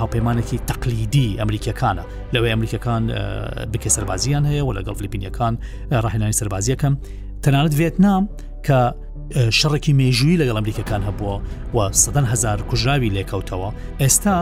هاوپەیمانێکی 0.00 0.58
تەقلیدی 0.68 1.28
ئەمریکەکانە 1.40 2.04
لەوەی 2.34 2.50
ئەمریکەکان 2.54 3.02
بکە 3.72 3.88
سەربازیان 3.96 4.44
هەیە 4.50 4.62
و 4.66 4.72
لەگەڵ 4.78 4.94
فلیپینیەکان 5.00 5.54
ڕاهێنانی 6.04 6.36
سەربازیەکەم 6.40 6.94
تەنانەت 7.42 7.74
ڤێتنام 7.78 8.24
کە 8.66 8.80
شەڕێکی 9.58 9.92
مێژووی 10.00 10.36
لەگەڵ 10.40 10.56
ئەمریکەکان 10.60 11.02
هەبووە 11.08 11.36
و 11.76 11.78
سەدەن 12.02 12.26
هزار 12.32 12.58
کوژراوی 12.70 13.10
لێکەوتەوە 13.16 13.70
ئێستا 14.02 14.36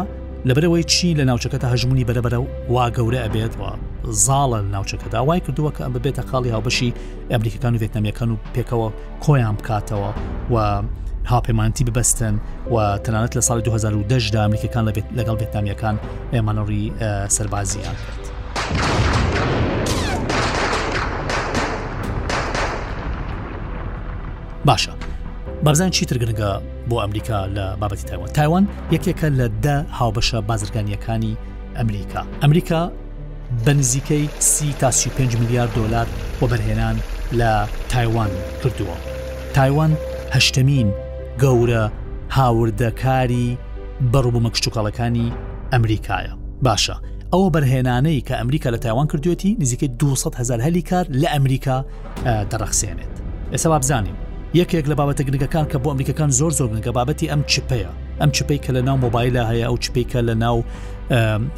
لەبەرەوەی 0.48 0.84
چی 0.94 1.08
لە 1.18 1.24
ناوچەکەدا 1.30 1.64
هەژمونی 1.74 2.04
بەرەبەرە 2.08 2.34
و 2.42 2.46
وا 2.72 2.86
گەورە 2.96 3.18
ئەبێتەوە 3.24 3.70
زاڵە 4.24 4.58
لە 4.62 4.70
ناوچەکەدا 4.76 5.20
وای 5.28 5.40
کردووە 5.44 5.70
کە 5.76 5.80
ئەم 5.84 5.92
ببێتە 5.96 6.22
خاڵی 6.30 6.50
هاوبەشی 6.54 6.90
ئەمریکەکان 7.30 7.72
و 7.74 7.78
ڤێتنامیەکان 7.82 8.30
و 8.32 8.36
پێکەوە 8.54 8.88
کۆیان 9.24 9.54
بکاتەوە 9.58 10.10
و 10.52 10.82
هاپەیمانتی 11.32 11.84
ببەستن 11.88 12.34
و 12.72 12.76
تەنانەت 13.04 13.32
لە 13.36 13.42
ساڵی 13.48 13.62
2010 13.62 14.30
دا 14.34 14.40
ئەمریکەکان 14.44 14.84
لەگەڵ 15.18 15.36
ڤێتنامیەکان 15.40 15.96
ئێمانۆری 16.32 16.92
سەربازیان 17.28 17.96
کرد. 18.02 18.22
باشە. 24.68 24.94
بابزان 25.62 25.90
چیتر 25.90 26.16
گرنگە 26.18 26.60
بۆ 26.90 26.96
ئەمریکا 27.02 27.40
لە 27.56 27.66
بابەتی 27.80 28.04
تایوان 28.04 28.28
تایوان 28.32 28.68
یەکێکە 28.92 29.28
لە 29.38 29.46
دە 29.64 29.84
هاوبەشە 29.98 30.40
بازرگانیەکانی 30.48 31.36
ئەمریکا 31.76 32.22
ئەمریکا 32.42 32.90
بنزیکەی 33.66 34.28
سی 34.38 34.72
تا 34.78 34.90
5 35.18 35.36
میلیارد 35.36 35.72
دلار 35.74 36.06
بۆ 36.40 36.46
بەرهێنان 36.48 36.96
لە 37.32 37.68
تایوان 37.88 38.30
کردووە 38.64 38.96
تایوان 39.54 39.96
هەشتمین 40.32 40.90
گەورە 41.38 41.90
هاوردەکاری 42.32 43.58
بەڕوبمە 44.12 44.50
کچوکەڵەکانی 44.50 45.32
ئەمریکایە 45.72 46.34
باشە 46.64 46.94
ئەوە 47.32 47.48
بەرهێنانەی 47.54 48.20
کە 48.28 48.34
ئەمریکا 48.40 48.70
لە 48.70 48.78
تایوان 48.78 49.06
کردوێتی 49.08 49.56
نزیکەی 49.60 49.88
200 49.88 50.34
هزار 50.36 50.60
هەلی 50.62 50.82
کار 50.90 51.04
لە 51.06 51.28
ئەمریکا 51.34 51.84
دەڕەخسێنێت 52.50 53.14
ئێستا 53.52 53.78
بزانین 53.78 54.23
یەکێک 54.60 54.84
لە 54.90 54.94
بابەتە 55.00 55.22
گرنگەکان 55.28 55.66
کە 55.72 55.78
بۆ 55.82 55.88
ئەمریکەکان 55.92 56.30
زۆر 56.38 56.52
زۆر 56.58 56.68
گرنگە 56.72 56.92
بابەتی 56.98 57.26
ئەم 57.32 57.40
چپەیە 57.52 57.90
ئەم 58.20 58.30
چپەی 58.36 58.58
کە 58.64 58.70
لە 58.76 58.82
ناو 58.88 58.96
مۆبایلە 59.04 59.42
هەیە 59.50 59.64
ئەو 59.68 59.76
چپێکە 59.84 60.20
لە 60.28 60.34
ناو 60.44 60.56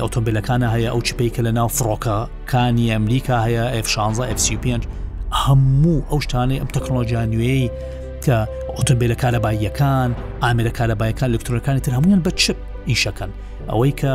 ئۆتۆمبیلەکانە 0.05 0.69
هەیە 0.75 0.89
ئەو 0.95 1.01
چپەی 1.09 1.31
کە 1.35 1.41
لە 1.47 1.53
ناو 1.59 1.69
فڕۆکەکانی 1.77 2.87
ئەمریکا 2.95 3.39
هەیە 3.47 3.65
F16 3.85 4.19
F5 4.39 4.67
هەموو 5.43 5.99
ئەو 6.11 6.19
شتانەی 6.25 6.59
ئەم 6.61 6.69
تەکنۆلۆژیا 6.77 7.23
نوێی 7.33 7.65
کە 8.25 8.37
ئۆتۆمبیلە 8.77 9.17
کارەباییەکان 9.23 10.11
ئامرە 10.43 10.73
کارەبایەکان 10.79 11.29
لەکتۆرەکانی 11.35 11.81
تر 11.85 11.93
هەمویان 11.97 12.21
بە 12.27 12.31
چپ 12.43 12.59
ئیشەکەن 12.93 13.31
ئەوەی 13.71 13.95
کە 14.01 14.13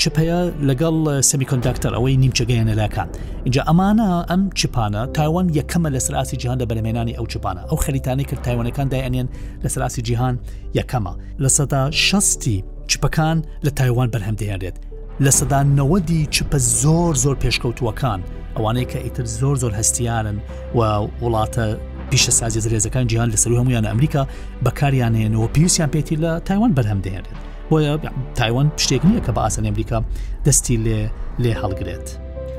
چپەیە 0.00 0.40
لەگەڵ 0.68 0.96
سمیکۆنداکتەر 1.30 1.92
ئەوەی 1.96 2.16
نیمچەگەیە 2.22 2.64
نەلاکان 2.70 3.08
اینجا 3.44 3.62
ئەمانە 3.68 4.08
ئەم 4.30 4.42
چپانە 4.58 5.02
تایوان 5.16 5.46
یەکەمە 5.58 5.88
لە 5.96 6.00
سراسی 6.06 6.36
جیهان 6.40 6.58
لە 6.62 6.66
بەرەمێنانی 6.70 7.14
ئەو 7.18 7.26
چپانە 7.32 7.62
ئەو 7.68 7.78
خەریتانی 7.84 8.24
کرد 8.28 8.42
تایوانەکان 8.46 8.86
دایەنێن 8.92 9.28
لە 9.64 9.68
سراسی 9.74 10.02
جیهان 10.08 10.34
یەکەمە 10.78 11.12
لە 11.42 11.48
سەدا 11.56 11.82
شستی 12.06 12.58
چپەکان 12.90 13.38
لە 13.66 13.70
تایوان 13.78 14.08
بەرهەمدەێنرێت 14.14 14.76
لە 15.24 15.30
سەدانەوەدی 15.38 16.22
چپە 16.34 16.58
زۆر 16.82 17.12
زۆر 17.24 17.36
پێشکەوتوەکان 17.42 18.20
ئەوانەیە 18.56 18.86
کە 18.92 18.98
ئیتر 19.04 19.26
زۆر 19.40 19.56
زۆر 19.62 19.72
هەستیانن 19.80 20.36
و 20.78 20.80
وڵاتە 21.22 21.66
پیشە 22.10 22.32
سازی 22.40 22.60
زرێزەکان 22.64 23.04
جیهان 23.10 23.30
لەسەر 23.34 23.50
هەمویان 23.60 23.84
ئەمریکا 23.90 24.22
بەکاریانێنەوە 24.64 25.48
پێویستیان 25.54 25.90
پێێتی 25.94 26.16
لە 26.22 26.30
تایوان 26.48 26.72
بەرهەم 26.76 27.00
دەێنێت 27.04 27.47
بۆیە 27.70 27.92
تایوان 28.38 28.66
پشتێک 28.78 29.02
نییە 29.08 29.20
کە 29.26 29.32
بە 29.36 29.40
ئاسن 29.46 29.64
ئەمریکا 29.68 29.98
دەستی 30.46 30.76
لێ 30.84 31.00
لێ 31.42 31.52
هەڵگرێت. 31.60 32.06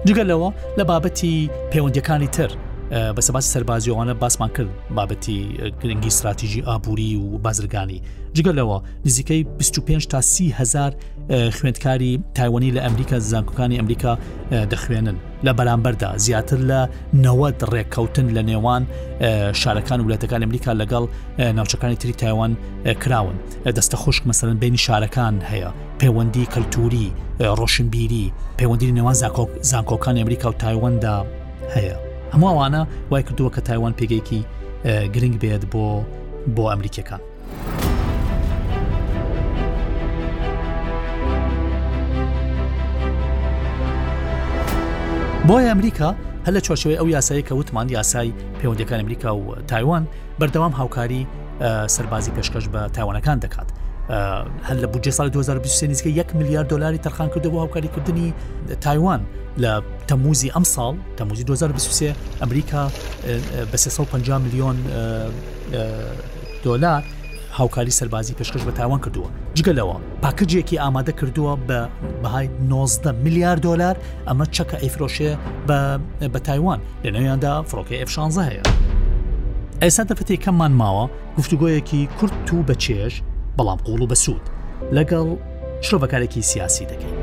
جگە 0.08 0.24
لەوە 0.32 0.50
لە 0.78 0.84
بابەتی 0.90 1.36
پەیوەندەکانی 1.72 2.30
تر 2.36 2.50
بە 2.90 3.20
سەباسی 3.22 3.50
سەربازیەوانە 3.60 4.14
باسمان 4.20 4.50
کرد 4.50 4.68
بابەتی 4.96 5.72
گرنگی 5.82 6.08
استراتیژی 6.08 6.62
ئابووری 6.68 7.16
و 7.16 7.38
بازرگانی 7.38 8.02
جگەل 8.36 8.56
لەوە 8.60 8.82
نزیکەی 9.06 9.44
25 9.44 10.08
تا 10.08 10.22
سی 10.22 10.50
هزار 10.52 10.94
خوێندکاری 11.30 12.20
تایوانی 12.36 12.72
لە 12.72 12.82
ئەمریکا 12.82 13.20
زانکۆکانی 13.20 13.78
ئەمریکا 13.80 14.18
دەخوێنن 14.70 15.16
لە 15.44 15.54
بەرامبەردا 15.58 16.18
زیاتر 16.18 16.58
لە 16.58 16.90
نەوەت 17.14 17.64
ڕێککەوتن 17.72 18.30
لە 18.38 18.42
نێوان 18.50 18.86
شارەکان 19.62 20.00
وڵاتەکان 20.06 20.42
ئەمریکا 20.46 20.72
لەگەڵ 20.74 21.06
ناوچەکانی 21.56 21.96
تری 22.00 22.14
تایوان 22.14 22.56
کراون 23.00 23.36
دەستە 23.78 23.96
خوشک 23.96 24.24
مەسەرن 24.26 24.58
بینی 24.64 24.78
شارەکان 24.86 25.36
هەیە 25.52 25.70
پەیوەندی 26.02 26.48
کەلتوری 26.56 27.08
ڕۆشنبیری 27.60 28.26
پەیوەندی 28.58 28.92
نێوان 28.98 29.16
زانکۆکان 29.72 30.16
ئەمریکا 30.22 30.48
و 30.52 30.54
تایوەندا 30.64 31.26
هەیە. 31.76 32.09
هەماوانە 32.34 32.82
وای 33.12 33.24
کردووە 33.24 33.56
کە 33.56 33.62
تایوان 33.62 33.94
پێگەیکی 34.00 34.38
گرنگ 35.14 35.36
بێت 35.42 35.64
بۆ 35.74 35.88
بۆ 36.56 36.64
ئەمریکەکان. 36.72 37.22
بۆی 45.48 45.66
ئەمریکا 45.72 46.10
هەل 46.46 46.54
لە 46.58 46.62
چۆشەوەی 46.66 46.98
ئەو 47.00 47.08
یاسایی 47.16 47.44
کە 47.48 47.52
وتمان 47.52 47.88
یاسای 47.90 48.34
پەیوەندەکان 48.60 49.00
ئەمریکا 49.02 49.32
و 49.36 49.46
تایوان 49.68 50.04
بەردەوام 50.40 50.74
هاوکاری 50.80 51.28
سربازی 51.88 52.32
پێشکەش 52.38 52.66
بە 52.74 52.80
تاوانەکان 52.96 53.38
دەکات 53.46 53.70
هەر 54.68 54.78
لە 54.84 54.88
بودجێ 54.96 55.10
سال 55.12 55.30
2020 55.30 55.90
نزکە 55.92 56.08
1 56.10 56.36
میلیارد 56.36 56.68
دلاری 56.68 56.98
تەرخان 56.98 57.30
کردەوە 57.36 57.60
هاوکاریکردنی 57.62 58.34
تایوان 58.82 59.22
لە 59.64 59.74
تەموزی 60.12 60.50
ئەم 60.56 60.64
ساڵ 60.76 60.96
تەموزی 61.20 61.44
2023 61.44 62.16
ئەمریکا 62.42 62.84
بە 63.72 63.76
350 63.76 64.42
میلیۆن 64.42 64.76
دلار 66.64 67.04
هاوکاری 67.58 67.92
سەربازی 67.92 68.34
پێشکەش 68.40 68.64
بە 68.68 68.72
تاوان 68.78 69.00
کردووە 69.04 69.30
جگەلەوە 69.60 69.98
پاکجێکی 70.24 70.80
ئامادە 70.80 71.12
کردووە 71.20 71.56
بە 71.68 71.80
بەهای 72.24 72.48
19 72.70 73.12
میلیارد 73.12 73.62
دلار 73.62 73.98
ئەمە 74.28 74.46
چەکە 74.56 74.78
ئەیفرۆشێ 74.84 75.32
بە 76.34 76.40
تایوان 76.44 76.80
لەنەوەیاندا 77.04 77.64
فڕۆکی 77.72 78.06
F16 78.08 78.38
هەیە. 78.48 78.64
ئەسا 79.82 80.04
دەفتی 80.04 80.38
کەممان 80.44 80.74
ماوە 80.82 81.06
گفتوگۆیەکی 81.40 82.08
کورت 82.20 82.52
و 82.54 82.64
بە 82.68 82.76
چێش 82.84 83.14
بەڵام 83.60 83.80
قوڵ 83.88 84.00
و 84.06 84.08
بەسوود 84.12 84.44
لەگەڵ 84.98 85.28
شرۆڤەکارێکی 85.86 86.42
سیاسی 86.52 86.86
دەکەین 86.92 87.16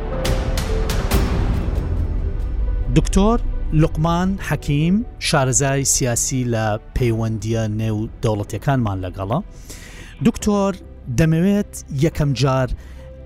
دکتۆر 2.99 3.39
لوقمان 3.83 4.29
حەکیم 4.49 4.95
شارەزای 5.29 5.83
سیاسی 5.95 6.41
لە 6.55 6.67
پەیوەندیە 6.97 7.63
نێو 7.81 7.99
دەوڵەتەکانمان 8.23 8.99
لەگەڵە 9.07 9.39
دکتۆر 10.27 10.73
دەمەوێت 11.19 11.73
یەکەم 12.05 12.31
جار 12.41 12.69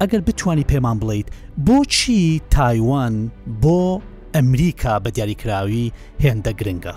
ئەگەر 0.00 0.21
بتانی 0.26 0.64
پێمان 0.71 0.97
بڵیت 1.02 1.29
بۆچی 1.67 2.40
تایوان 2.57 3.14
بۆ 3.62 3.81
ئەمریکا 4.37 4.94
بە 5.05 5.11
دیاریکراوی 5.16 5.87
هێندە 6.25 6.53
گرنگە 6.61 6.94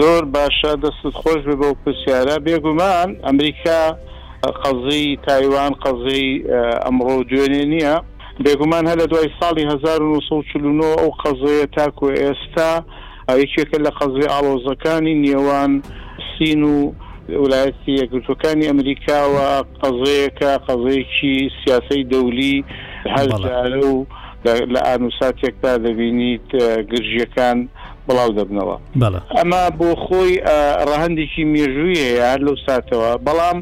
زۆر 0.00 0.22
باشە 0.34 0.72
دەستت 0.82 1.14
خۆش 1.20 1.40
بێ 1.46 1.56
بۆ 1.60 1.68
پرسیارە 1.84 2.36
بێگومان 2.46 3.10
ئەمریکا 3.26 3.82
قەزی 4.42 5.18
تایوان 5.26 5.72
قەزی 5.84 6.44
ئەمڕۆ 6.84 7.16
دوێنێ 7.30 7.64
نییە 7.72 7.96
بێگومان 8.44 8.84
هە 8.90 8.94
لە 9.00 9.06
دوای 9.12 9.28
ساڵی 9.40 9.64
1940 9.64 10.80
ئەو 10.98 11.10
قەزەیە 11.22 11.66
تاکو 11.76 12.08
ئێستا 12.18 12.72
یەکێکە 13.42 13.78
لە 13.86 13.90
قەزی 13.98 14.26
ئالۆزەکانی 14.32 15.14
نێوان 15.24 15.72
سین 16.32 16.62
و 16.74 16.92
ویلایەتی 17.42 17.98
یەکگرتوەکانی 18.00 18.66
ئەمریکاوە 18.70 19.48
قەزەیەەکە 19.82 20.50
قەزەیەکی 20.66 21.36
سیاسی 21.60 22.02
دەولی 22.12 22.58
هەزارە 23.16 23.84
و 23.92 23.96
لە 24.74 24.80
ئانووساتێکدا 24.88 25.72
دەبینیت 25.84 26.48
گرژیەکان 26.90 27.58
بڵاو 28.06 28.30
دەبنەوە 28.38 28.76
ئەمە 29.38 29.62
بۆ 29.78 29.88
خۆی 30.04 30.32
ڕەهندێکی 30.90 31.42
مێژووی 31.54 32.00
هەیە 32.06 32.32
لەو 32.46 32.54
ساتەوە 32.66 33.10
بەڵام 33.26 33.58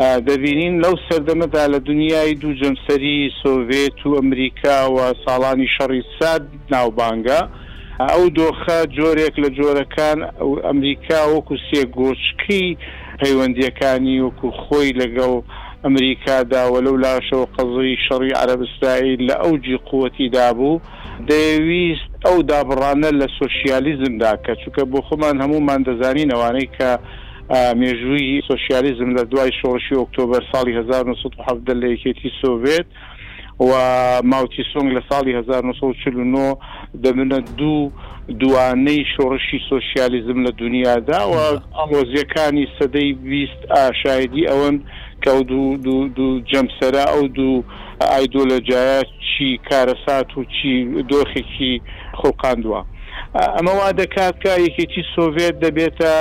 دەبینین 0.00 0.80
لەو 0.84 0.94
سەردەمەدا 1.08 1.64
لە 1.72 1.78
دنیای 1.88 2.34
دوو 2.40 2.54
جەمسەری 2.60 3.16
سۆڤێت 3.42 3.98
و 4.06 4.16
ئەمریکاوە 4.20 5.06
ساڵانی 5.24 5.68
شەڕی 5.76 6.02
ساد 6.18 6.42
ناوبانگە 6.74 7.40
ئەو 8.10 8.24
دۆخە 8.38 8.78
جۆرێک 8.98 9.34
لە 9.42 9.48
جۆرەکان 9.58 10.18
ئەمریکا 10.68 11.20
وەکو 11.34 11.56
سێ 11.68 11.82
گۆچکی 11.98 12.66
پەیوەندیەکانی 13.22 14.16
وەکو 14.24 14.48
خۆی 14.62 14.90
لەگەڵ 15.00 15.32
ئەمریکادا 15.84 16.62
و 16.72 16.76
لەو 16.86 16.96
لاشەوە 17.04 17.46
قەزی 17.56 17.94
شەڕی 18.06 18.32
عربستایل 18.42 19.20
لە 19.28 19.34
ئەوجی 19.42 19.76
قوەتیدا 19.88 20.48
بوو 20.58 20.80
دەویست 21.28 22.10
ئەو 22.26 22.38
دابڕانە 22.50 23.10
لە 23.20 23.26
سوسیالیزمدا 23.38 24.32
کە 24.44 24.52
چونکە 24.60 24.82
بۆ 24.92 24.98
خۆمان 25.06 25.36
هەمومان 25.44 25.80
دەزانین 25.86 26.30
ئەوانەی 26.34 26.68
کە 26.78 26.90
مێژووی 27.50 28.42
سوسیالیزم 28.48 29.10
لە 29.16 29.22
دوای 29.30 29.50
شۆڕشی 29.60 29.94
ئۆکتۆبر 30.00 30.42
ساڵی 30.52 30.72
1970 30.76 31.70
لە 31.80 31.86
یەکێتی 31.94 32.30
سۆڤێت 32.42 32.86
و 33.68 33.72
ماوتی 34.24 34.64
سۆنگ 34.72 34.88
لە 34.96 35.00
ساڵی 35.10 35.32
1940 35.34 36.56
دەمنە 37.02 37.38
دوو 37.58 37.90
دوانەی 38.40 39.02
شۆڕشی 39.16 39.58
سۆسیالیزم 39.70 40.46
لە 40.46 40.50
دنیادا 40.60 41.20
و 41.30 41.34
ئەڵۆزیەکانی 41.78 42.66
سەدەی 42.78 43.12
بیست 43.32 43.60
ئاشایدی 43.76 44.48
ئەوەن 44.50 44.76
کە 45.22 45.30
دوو 45.50 46.38
جەمسەرا 46.50 47.04
ئەو 47.12 47.26
دوو 47.38 47.62
ئایدۆلەجایە 48.12 49.00
چی 49.28 49.48
کارەسات 49.70 50.30
و 50.36 50.40
چی 50.56 50.72
دۆخێکی 51.10 51.72
خۆقاندووە. 52.20 52.82
ئەمەوا 53.56 53.88
دەکات 54.02 54.34
کە 54.42 54.52
یەکێتی 54.66 55.02
سۆڤێت 55.14 55.54
دەبێتە 55.64 56.12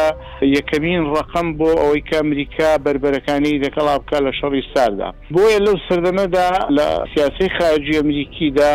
یەکەمین 0.56 1.02
ڕقم 1.16 1.48
بۆ 1.60 1.70
ئەوەی 1.82 2.02
کە 2.08 2.16
ئەمریکا 2.20 2.70
بربەرەکانی 2.84 3.62
دەکەڵا 3.66 3.96
بکە 4.02 4.18
لە 4.26 4.32
شەڕی 4.40 4.64
ساردا 4.74 5.10
بۆیە 5.34 5.60
لەو 5.66 5.76
سەردەمەدا 5.88 6.48
لە 6.78 6.88
سیاسی 7.12 7.50
خارجی 7.58 7.98
ئەمریکیدا 8.00 8.74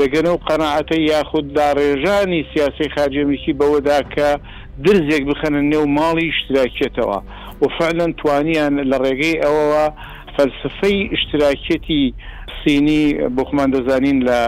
دەگەن 0.00 0.26
و 0.32 0.36
قەنەعەتە 0.48 0.96
یاخود 1.12 1.46
داڕێژانی 1.60 2.40
سیاسی 2.52 2.86
خارجەمیکی 2.94 3.52
بەوەدا 3.60 3.98
کە 4.14 4.28
درزێک 4.84 5.22
بخەنە 5.30 5.60
نێو 5.72 5.86
ماڵی 5.98 6.30
شتراکێتەوە 6.38 7.18
و 7.60 7.64
فعلەن 7.76 8.12
توانیان 8.20 8.74
لە 8.90 8.96
ڕێگەی 9.04 9.36
ئەوەوە 9.44 9.84
فەلسفەی 10.36 11.00
شتراکێتی 11.22 12.04
سینی 12.64 13.14
بۆ 13.36 13.44
خمان 13.50 13.70
دەزانین 13.74 14.18
لە 14.28 14.38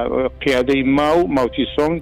قیادەی 0.40 0.82
ماو 0.98 1.18
ماوتی 1.34 1.66
سۆنگ 1.76 2.00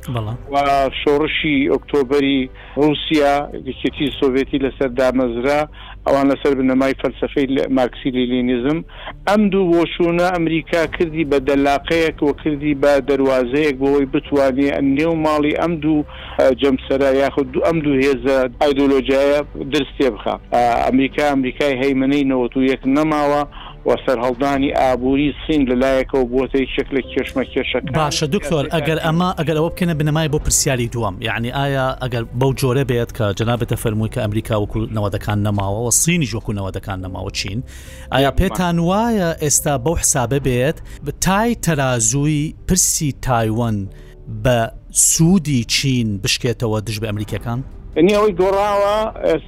و 0.52 0.56
شۆڕشی 1.02 1.56
ئۆکتۆبری 1.72 2.38
رووسیا 2.76 3.34
یەکێتی 3.70 4.06
سۆڤێتی 4.20 4.58
لەسەر 4.64 4.88
دامەزرا 4.98 5.60
ئەوان 6.06 6.26
لەسەر 6.30 6.52
بنەمای 6.60 6.94
فەلسفەی 7.02 7.46
مارکسی 7.76 8.10
لیلینیزم 8.16 8.78
ئەم 9.28 9.42
دوو 9.52 9.64
بۆشونە 9.72 10.26
ئەمریکا 10.36 10.82
کردی 10.96 11.24
بە 11.30 11.38
دەلاقەیەک 11.48 12.18
و 12.22 12.32
کردی 12.42 12.74
بە 12.82 12.92
دەواازەیەک 13.10 13.74
بۆەوەی 13.82 14.08
بتوانێ 14.14 14.68
نێو 14.96 15.14
ماڵی 15.26 15.58
ئەم 15.60 15.72
دوو 15.82 16.04
جەمسرە 16.60 17.10
یاخود 17.22 17.46
دو 17.52 17.60
ئەم 17.66 17.78
دوو 17.84 18.00
هێزە 18.04 18.36
ئایدۆلۆجیایە 18.62 19.40
درستێ 19.72 20.08
بخە 20.14 20.34
ئەمریکا 20.86 21.22
ئەمریکای 21.32 21.78
هەیمنەی 21.82 22.24
نەوەتو 22.30 22.60
یەک 22.72 22.82
نەماوە 22.96 23.42
وە 23.88 23.94
سەرهەڵدانی 24.06 24.70
ئابووری 24.80 25.28
سین 25.46 25.62
لەلایەکەەوە 25.70 26.26
بۆتەی 26.34 26.66
شکل 26.76 26.96
کێشمە 27.12 27.44
کێشەکە 27.52 27.90
باشە 27.98 28.26
دکتۆر 28.36 28.64
ئەگەر 28.76 28.98
ئەمە 29.04 29.30
ئەگەر 29.40 29.56
ئەوە 29.58 29.70
بکەنە 29.72 29.94
بنەمای 30.00 30.28
بۆ 30.32 30.38
پرسیاری 30.44 30.88
دووەم 30.94 31.16
یعنی 31.28 31.50
ئایا 31.60 31.88
ئەگەر 32.02 32.24
بەو 32.40 32.52
جۆرە 32.60 32.84
بێت 32.90 33.10
کە 33.16 33.24
جنابێتە 33.38 33.76
فەرمووی 33.82 34.10
کە 34.14 34.20
ئەمریکا 34.24 34.54
وکوونەوەدەکان 34.62 35.38
نەماوەوە 35.46 35.90
سینی 36.02 36.26
ژۆکوونەوەدەکان 36.32 36.98
نەماوە 37.04 37.30
چین 37.38 37.60
ئایا 38.12 38.30
پێتان 38.38 38.78
وایە 38.88 39.30
ئێستا 39.44 39.74
بەو 39.84 39.94
حسابە 40.02 40.38
بێت 40.46 40.78
تای 41.20 41.54
تەرازووی 41.64 42.54
پرسی 42.68 43.12
تایوان 43.22 43.88
بە 44.44 44.56
سوودی 44.90 45.64
چین 45.64 46.18
بشکێتەوە 46.22 46.78
دژ 46.86 46.96
بە 47.02 47.06
ئەمریکەکان؟ 47.10 47.60
نیەوەی 48.06 48.32
گۆڕاوە 48.40 48.96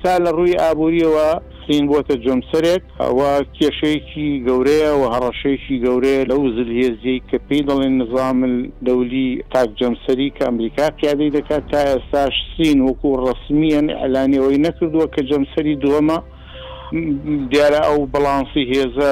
سا 0.02 0.16
لە 0.24 0.30
ڕووی 0.36 0.54
ئابوووریەوە 0.62 1.28
بەرزترین 1.66 1.86
بۆتە 1.92 2.14
جۆمسەرێک 2.24 2.82
ئەوە 3.02 3.32
کێشەیەکی 3.58 4.28
گەورەیە 4.46 4.90
و 5.00 5.04
هەڕەشەیەکی 5.14 5.76
گەورەیە 5.86 6.22
لەو 6.30 6.40
زلهێزیی 6.56 7.22
کە 7.28 7.36
پێی 7.48 7.62
دەڵێن 7.68 7.94
نظام 8.02 8.38
دەولی 8.86 9.28
تاک 9.52 9.70
جەمسەری 9.80 10.34
کە 10.36 10.42
ئەمریکا 10.46 10.86
پیادەی 10.98 11.30
دەکات 11.38 11.64
تا 11.70 11.78
ئێستاش 11.90 12.34
سین 12.56 12.78
وەکو 12.88 13.08
ڕسمیان 13.26 13.86
ئەلانیەوەی 14.00 14.62
نەکردووە 14.66 15.06
کە 15.14 15.20
جەمسەری 15.30 15.80
دووەمە 15.84 16.18
دیارە 17.50 17.80
ئەو 17.88 17.98
بەڵانسی 18.12 18.62
هێزە 18.72 19.10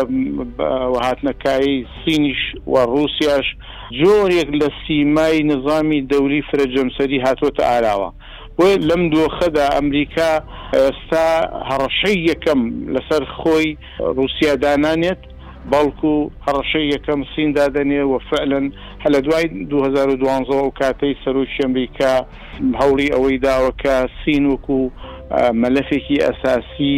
هاتنەکایی 1.06 1.76
سینیش 2.02 2.42
و 2.72 2.76
رووسیاش 2.92 3.46
جۆرێک 4.00 4.48
لە 4.60 4.68
سیمای 4.84 5.38
نظامی 5.52 6.06
دەوری 6.12 6.40
فرە 6.48 6.66
جەمسەری 6.74 7.22
هاتوۆتە 7.26 7.62
ئاراوە. 7.70 8.10
و 8.58 8.62
لەم 8.62 9.02
دۆخەدا 9.14 9.64
ئەمریکا 9.76 10.30
ئێستا 10.78 11.26
هەڕەشەی 11.70 12.18
یەکەم 12.30 12.60
لەسەر 12.94 13.22
خۆی 13.38 13.68
رووسیادانانێت 14.18 15.20
بەڵکو 15.72 16.14
هەڕەشەی 16.46 16.86
یەکەم 16.94 17.20
سیندادەنێ 17.34 18.02
و 18.10 18.14
فعلەن 18.30 18.64
هە 19.02 19.08
لە 19.14 19.20
دوای 19.26 19.44
2012 19.48 20.52
و 20.64 20.70
کاتەی 20.80 21.14
سەرۆکی 21.24 21.60
ئەمریکا 21.64 22.16
هەوڵی 22.80 23.08
ئەوەی 23.14 23.38
داوەکە 23.46 23.94
سینوەکو 24.24 24.80
و 25.30 25.52
مەلەفێکی 25.62 26.16
ئەساسی 26.26 26.94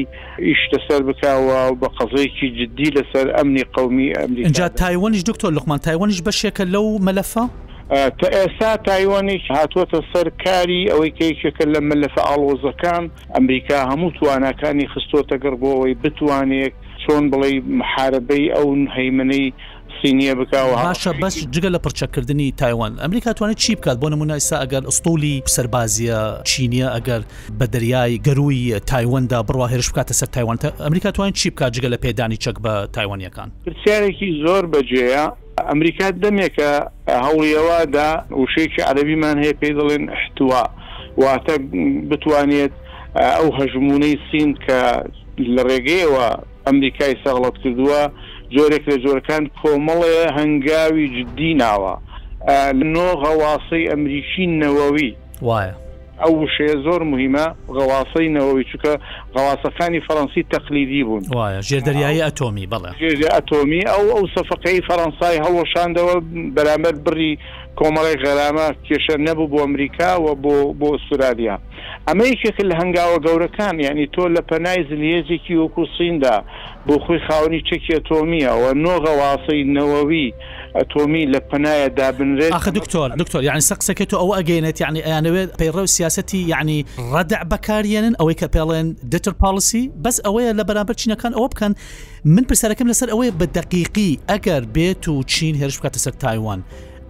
ئیشتە 0.47 0.79
سەر 0.89 1.01
بکوە 1.03 1.61
بە 1.81 1.89
قەزەیەکی 1.97 2.47
جددی 2.59 2.89
لەسەر 2.97 3.27
ئەمنی 3.37 3.65
قومی 3.77 4.09
ئەمریکا 4.19 4.49
جا 4.49 4.69
تایوانش 4.69 5.23
دکتۆر 5.31 5.51
لقمان 5.57 5.79
تایوانش 5.87 6.19
بەشێکە 6.27 6.65
لەو 6.75 6.87
مەلەفە؟ 7.07 7.45
تا 7.91 8.29
ئێستا 8.33 8.71
تایوانێک 8.87 9.43
هاتووەتە 9.53 10.01
سەر 10.13 10.29
کاری 10.45 10.91
ئەوەی 10.91 11.11
کەیکێکە 11.21 11.65
لە 11.75 11.81
ملەفە 11.91 12.21
ئاڵۆزەکان 12.29 13.05
ئەمریکا 13.35 13.79
هەموو 13.91 14.13
توانەکانی 14.21 14.87
خستۆتە 14.93 15.37
گەڕبەوەی 15.45 15.95
بتوانێت 16.05 16.73
چۆن 17.03 17.25
بڵێ 17.31 17.53
محاربەی 17.79 18.45
ئەو 18.55 18.67
هەیمنەی 18.97 19.47
سینیە 20.01 20.35
بکاوە 20.41 20.75
باشە 20.85 21.13
بەس 21.23 21.37
جگە 21.55 21.69
لە 21.75 21.79
پرچەکردنی 21.87 22.53
تایوان 22.61 22.93
ئەمریکا 23.03 23.33
توانێت 23.33 23.55
چی 23.59 23.75
بکات 23.75 23.99
بۆ 24.03 24.07
نمونە 24.15 24.35
ئستا 24.41 24.57
ئەگەر 24.65 24.83
ئۆستۆلی 24.89 25.35
سەربازیە 25.57 26.19
چینیە 26.51 26.89
ئەگەر 26.97 27.23
بە 27.59 27.65
دەریای 27.75 28.21
گەروی 28.29 28.81
تایوەندا 28.91 29.39
بڕوا 29.49 29.69
هێرش 29.73 29.89
بکاتە 29.93 30.13
سەر 30.21 30.27
تایوان 30.37 30.57
ئەمریکا 30.87 31.11
توان 31.11 31.33
چی 31.33 31.51
بکات 31.51 31.73
جگە 31.77 31.89
لە 31.95 31.99
پێدانی 32.05 32.37
چەک 32.45 32.57
بە 32.65 32.73
تایوانیەکان 32.97 33.49
پرسیارێکی 33.67 34.29
زۆر 34.47 34.65
بەجێە 34.73 35.46
ئەمریکا 35.73 36.09
دەمێکە 36.23 36.71
هەوڵیەوەدا 37.27 38.11
وشەیەکی 38.43 38.87
عەربیمان 38.89 39.37
هەیە 39.43 39.55
پێی 39.61 39.75
دەڵێن 39.79 40.05
احتوا 40.17 40.63
واتە 41.23 41.55
بتوانێت 42.11 42.75
ئەو 43.39 43.49
هەژمونەی 43.59 44.15
سین 44.29 44.51
کە 44.65 44.81
لە 45.55 45.63
ڕێگەیەوە 45.69 46.27
ئەمریکای 46.67 47.15
سەغڵەت 47.25 47.57
کردووە 47.63 48.03
جۆرێک 48.55 48.85
لە 48.91 48.97
جۆرەکان 49.05 49.45
کۆمەڵێ 49.59 50.19
هەنگاوی 50.39 51.05
جدی 51.17 51.53
ناوە 51.63 51.95
نۆ 52.95 53.09
غەواسی 53.23 53.85
ئەمریکی 53.93 54.45
نەوەوی 54.63 55.09
وایە 55.49 55.75
ئەو 56.21 56.33
وشەیە 56.43 56.77
زۆر 56.87 57.03
مهمە 57.13 57.45
غەواسەی 57.77 58.29
نەوەی 58.37 58.65
چکە 58.71 58.93
غەواسەکانی 59.35 60.01
فەەنسی 60.07 60.43
تەقلیدی 60.53 61.03
بوون 61.09 61.23
ژێردەریایی 61.69 62.21
ئەتۆمی 62.27 62.67
بڵێ 62.73 62.91
ئەتۆمی 63.37 63.83
ئەو 63.93 64.05
ئەو 64.15 64.25
سەفقەی 64.37 64.81
فەەنسای 64.89 65.39
هەڵۆشاندەوە 65.45 66.15
بەرامبەر 66.55 66.95
بری 67.07 67.33
کۆمەڵی 67.81 68.17
غەرامە 68.25 68.69
کێشە 68.87 69.17
نەبوو 69.27 69.51
بۆ 69.53 69.59
ئەمریکاوە 69.65 70.33
بۆ 70.45 70.55
بۆ 70.81 70.91
سووریا 71.07 71.55
ئەمەیکێک 72.09 72.57
لە 72.69 72.75
هەنگاوە 72.81 73.17
گەورەکان 73.27 73.75
یعنی 73.87 74.05
تۆ 74.15 74.25
لە 74.37 74.43
پەنای 74.51 74.81
زلهێزێکی 74.91 75.55
وەکو 75.63 75.83
سیندا 75.97 76.37
بۆ 76.87 76.95
خۆی 77.05 77.19
خاوەنی 77.27 77.61
چەکی 77.69 77.93
ئەتۆمیەوە 77.97 78.71
نۆغە 78.85 79.13
واسی 79.23 79.61
نەوەوی 79.77 80.27
ئەتۆمی 80.79 81.23
لە 81.33 81.41
پەنایە 81.51 81.89
دابنرێت 81.99 82.53
ئاخ 82.55 82.67
دکتۆر 82.79 83.09
دکتۆر 83.23 83.43
یعنی 83.49 83.63
سەقسەکەێت 83.71 84.13
و 84.15 84.19
ئەوە 84.23 84.35
ئەگەێنێت 84.39 84.77
یعنی 84.85 85.01
ئەیانەوێت 85.07 85.49
پەیڕە 85.61 85.85
سیاستی 85.97 86.41
یعنی 86.53 86.79
ڕدع 87.15 87.41
بەکارێنن 87.53 88.15
ئەوەی 88.21 88.37
کە 88.41 88.47
پێڵێن 88.55 88.89
دتر 89.13 89.33
پاڵسی 89.43 89.85
بەس 90.05 90.17
ئەوەیە 90.27 90.51
لە 90.59 90.65
بەرامبەر 90.69 90.95
چینەکان 91.01 91.33
ئەوە 91.39 91.49
بکەن 91.53 91.73
من 92.35 92.45
پرسەرەکەم 92.51 92.87
لەسەر 92.93 93.09
ئەوەیە 93.13 93.33
بە 93.41 93.47
دەقیقی 93.57 94.11
ئەگەر 94.31 94.63
بێت 94.77 95.03
و 95.13 95.23
چین 95.33 95.55
هێرش 95.61 95.77
بکاتە 95.81 95.99
سەر 96.05 96.15
تایوان. 96.25 96.61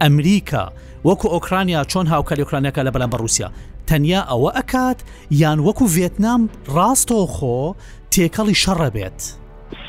ئەمریکا 0.01 0.65
وەکو 1.05 1.27
ئۆکرانیا 1.35 1.81
چۆن 1.91 2.05
هاوکەلیکرانەکە 2.13 2.81
لە 2.87 2.91
بەلام 2.93 3.09
بە 3.13 3.17
رووسیا 3.21 3.47
تەنیا 3.87 4.21
ئەوە 4.31 4.49
ئەکات 4.57 4.99
یان 5.41 5.59
وەکو 5.67 5.85
ڤێتنام 5.95 6.41
ڕاستۆخۆ 6.75 7.57
تێکەڵی 8.13 8.55
شەڕە 8.63 8.89
بێت 8.95 9.19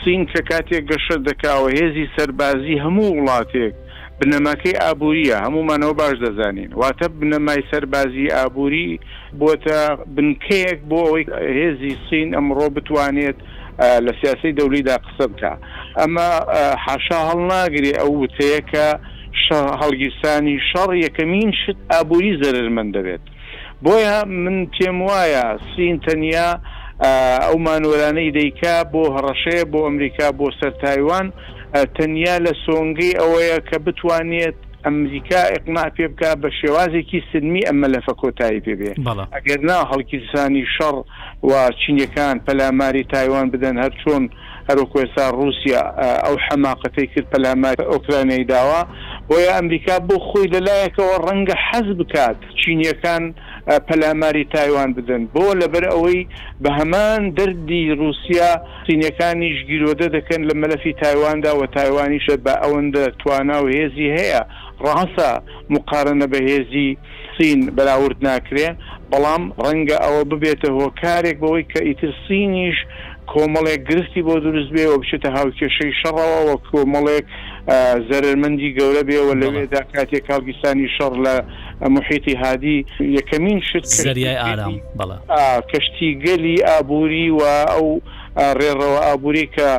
سین 0.02 0.22
کە 0.32 0.40
کاتێک 0.50 0.84
گەشە 0.90 1.16
دەکاوە 1.28 1.68
هێزی 1.78 2.06
سەربازی 2.16 2.76
هەموو 2.84 3.10
وڵاتێک 3.18 3.74
بنەماکەی 4.20 4.80
ئابوووریە 4.82 5.36
هەمومانەوە 5.46 5.94
باش 6.00 6.16
دەزانین 6.24 6.70
واتە 6.80 7.06
بنەمای 7.20 7.62
سەربازی 7.70 8.26
ئابووری 8.36 8.90
بۆتە 9.40 9.78
بنکەیەک 10.14 10.78
بۆ 10.90 10.98
ئەوەی 11.08 11.24
هێزی 11.58 11.92
سین 12.08 12.28
ئەمڕۆ 12.36 12.66
بتوانێت 12.76 13.38
لە 14.04 14.12
سیاسی 14.20 14.56
دەولیدا 14.58 14.96
قسە 15.04 15.26
بکە 15.32 15.52
ئەمە 16.00 16.28
حاشا 16.84 17.20
هەڵ 17.30 17.38
ناگری 17.52 17.92
ئەو 17.98 18.10
وتەیەکە 18.22 18.88
هەڵگیرسانی 19.80 20.58
شەڕ 20.70 20.90
یەکەمین 21.04 21.52
شت 21.62 21.76
ئابووری 21.90 22.36
زەرمەند 22.42 22.94
دەبێت 22.96 23.20
بۆیە 23.84 24.24
من 24.26 24.66
پێم 24.66 24.98
وایە 25.08 25.44
سینتەنیا 25.76 26.50
ئەو 27.46 27.56
مانۆرانەی 27.66 28.30
دەیکا 28.38 28.76
بۆ 28.92 29.02
هەڕەشەیە 29.16 29.64
بۆ 29.72 29.78
ئەمریکا 29.88 30.28
بۆ 30.38 30.46
سەر 30.60 30.72
تایوان 30.84 31.32
تەنیا 31.96 32.36
لە 32.44 32.52
سۆنگی 32.64 33.18
ئەوەیە 33.20 33.58
کە 33.68 33.76
بتوانێت 33.86 34.56
ئەمریکا 34.84 35.42
ئەقنا 35.52 35.84
پێ 35.96 36.06
بکە 36.12 36.30
بە 36.42 36.48
شێوازێکی 36.60 37.20
سنمی 37.32 37.66
ئەمە 37.68 37.88
لەفە 37.94 38.14
کۆتایی 38.22 38.60
پێبێ 38.66 38.92
ئەگەرنا 39.34 39.78
هەڵکیسانی 39.90 40.64
شەڕ 40.74 40.94
و 41.48 41.52
چینیەکان 41.80 42.36
پەلاماری 42.46 43.04
تایوان 43.14 43.46
بدەن 43.52 43.76
هەر 43.84 43.92
چۆن 44.02 44.24
هەروکێسا 44.70 45.24
رووسیا 45.38 45.82
ئەو 46.24 46.36
حەماقەتەی 46.46 47.06
کرد 47.12 47.26
پەلاماری 47.32 47.88
ئۆکرانەی 47.92 48.44
داوا 48.52 48.82
بۆیە 49.30 49.50
ئەمریکا 49.56 49.94
بۆ 50.08 50.16
خۆی 50.26 50.48
لەلایەکەوە 50.54 51.16
ڕەنگە 51.26 51.56
حەز 51.66 51.88
بکات 51.98 52.38
چینیەکان 52.60 53.24
پەلاماری 53.88 54.44
تایوان 54.54 54.90
بدەن 54.96 55.22
بۆ 55.34 55.44
لەبەر 55.60 55.84
ئەوەی 55.92 56.22
بە 56.62 56.70
هەمان 56.78 57.20
دەردی 57.38 57.84
رووسیا 58.00 58.50
سینەکانیش 58.86 59.58
گیرۆدە 59.68 60.06
دەکەن 60.16 60.40
لە 60.48 60.54
مەلەفی 60.60 60.92
تایواندا 61.02 61.52
و 61.60 61.62
تایوانیشە 61.76 62.34
بە 62.44 62.52
ئەوەندە 62.64 63.04
توانا 63.20 63.58
و 63.64 63.68
هێزی 63.76 64.08
هەیە 64.18 64.40
ڕاستە 64.84 65.30
مقارنە 65.74 66.26
بە 66.32 66.38
هێزی 66.48 66.90
سین 67.38 67.60
بەراورد 67.76 68.18
ناکرێ 68.28 68.68
بەڵام 69.12 69.42
ڕەنگە 69.64 69.96
ئەوە 70.04 70.22
ببێتە 70.30 70.68
هۆکارێک 70.80 71.36
بەوەی 71.42 71.64
کە 71.72 71.78
ئیتر 71.88 72.10
سینیش 72.28 72.78
کۆمەڵێک 73.32 73.80
گرفتی 73.90 74.22
بۆ 74.26 74.34
دروست 74.44 74.70
بێ 74.74 74.84
و 74.88 74.98
بچێتە 75.00 75.28
هاوکێشەی 75.38 75.92
شەڕەوە 76.00 76.38
وە 76.46 76.54
کۆمەڵێک 76.70 77.26
زەرمەندی 78.10 78.70
گەورە 78.78 79.02
بێەوە 79.08 79.34
لەوێدا 79.42 79.82
کاتێک 79.96 80.22
کاڵگیستانی 80.28 80.88
شەڕ 80.96 81.12
لە 81.26 81.34
محیتی 81.94 82.34
هادی 82.42 82.78
یەکەمین 83.18 83.58
شت 83.68 83.84
زریای 84.04 84.36
ئارام 84.44 84.74
بەڵە 84.98 85.16
کەشتی 85.70 86.10
گەلی 86.24 86.56
ئابووری 86.68 87.26
و 87.30 87.40
ئەو 87.72 87.88
ڕێڕەوە 88.60 88.98
ئابووری 89.06 89.46
کە 89.56 89.70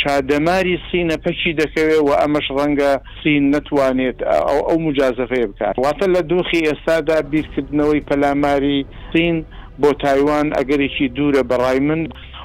شادەماری 0.00 0.76
سینە 0.88 1.16
پەچی 1.24 1.52
دەکەوێت 1.62 2.00
و 2.06 2.10
ئەمەش 2.20 2.46
ڕەنگە 2.56 2.92
سین 3.22 3.42
نتوانێت 3.54 4.18
ئەو 4.68 4.78
مجازەفەیە 4.86 5.46
بکات 5.50 5.74
واتە 5.84 6.06
لە 6.14 6.20
دۆخی 6.30 6.66
ئێستادا 6.68 7.16
بیرکردنەوەی 7.32 8.00
پەلاماری 8.08 8.78
سین 9.12 9.36
بۆ 9.82 9.90
تایوان 10.04 10.46
ئەگەرێکی 10.58 11.06
دوورە 11.16 11.42
بەڕای 11.50 11.80
من 11.88 12.02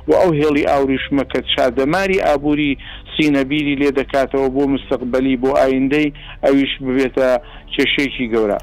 و 0.08 0.14
ئەو 0.14 0.32
هێڵی 0.34 0.66
ئاوریشمەکە 0.70 1.40
چادەماری 1.56 2.20
ئابووری 2.28 2.78
سینەبیری 3.18 3.76
لێ 3.80 3.92
دەکاتەوە 4.00 4.50
بۆ 4.56 4.64
مستقبلی 4.68 5.38
بۆ 5.38 5.56
ئایندەی 5.58 6.14
ئەویش 6.44 6.72
ببێتە 6.82 7.30
کێشێکی 7.76 8.28
گەورە 8.34 8.58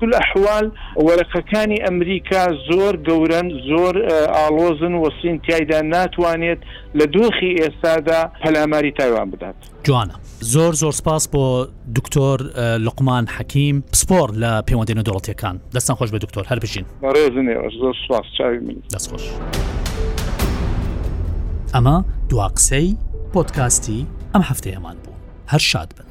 کول 0.00 0.12
ئەحوال 0.20 0.66
وەرەقەکانی 1.06 1.80
ئەمریکا 1.84 2.44
زۆر 2.70 2.94
گەورن 3.08 3.48
زۆر 3.70 3.94
ئالۆزن 4.36 4.94
وەسین 5.02 5.36
تایدا 5.48 5.80
ناتوانێت 5.82 6.58
لە 6.98 7.04
دۆخی 7.14 7.50
ئێستادا 7.62 8.30
پەلاماری 8.42 8.92
تایوان 8.98 9.30
بدات 9.30 9.54
جوانە 9.88 10.14
زۆر 10.40 10.72
زۆر 10.72 10.92
سپاس 10.92 11.28
بۆ 11.32 11.66
دکتۆر 11.98 12.38
لقمان 12.86 13.24
حەکیم 13.28 13.76
پسپۆر 13.92 14.28
لە 14.42 14.62
پەیوەندێنە 14.66 15.02
دەوڵەتیەکان 15.08 15.56
دەستان 15.74 15.96
خۆش 15.96 16.10
بە 16.14 16.18
دکتۆر 16.24 16.44
هەر 16.50 16.58
بژین 16.64 16.84
ڕێزن 17.02 17.48
زۆر 17.80 17.94
سپاس 18.06 18.26
چاوی 18.38 18.58
من 18.58 18.76
دەستخۆش. 18.94 19.24
ئەمە 21.74 21.96
دوا 22.30 22.46
قسەی 22.56 22.88
پۆتکاستی 23.34 24.00
ئەم 24.32 24.42
هەفتەیەمان 24.50 24.96
بوو 25.04 25.14
هەر 25.52 25.62
شاد 25.70 25.90
بن. 25.96 26.08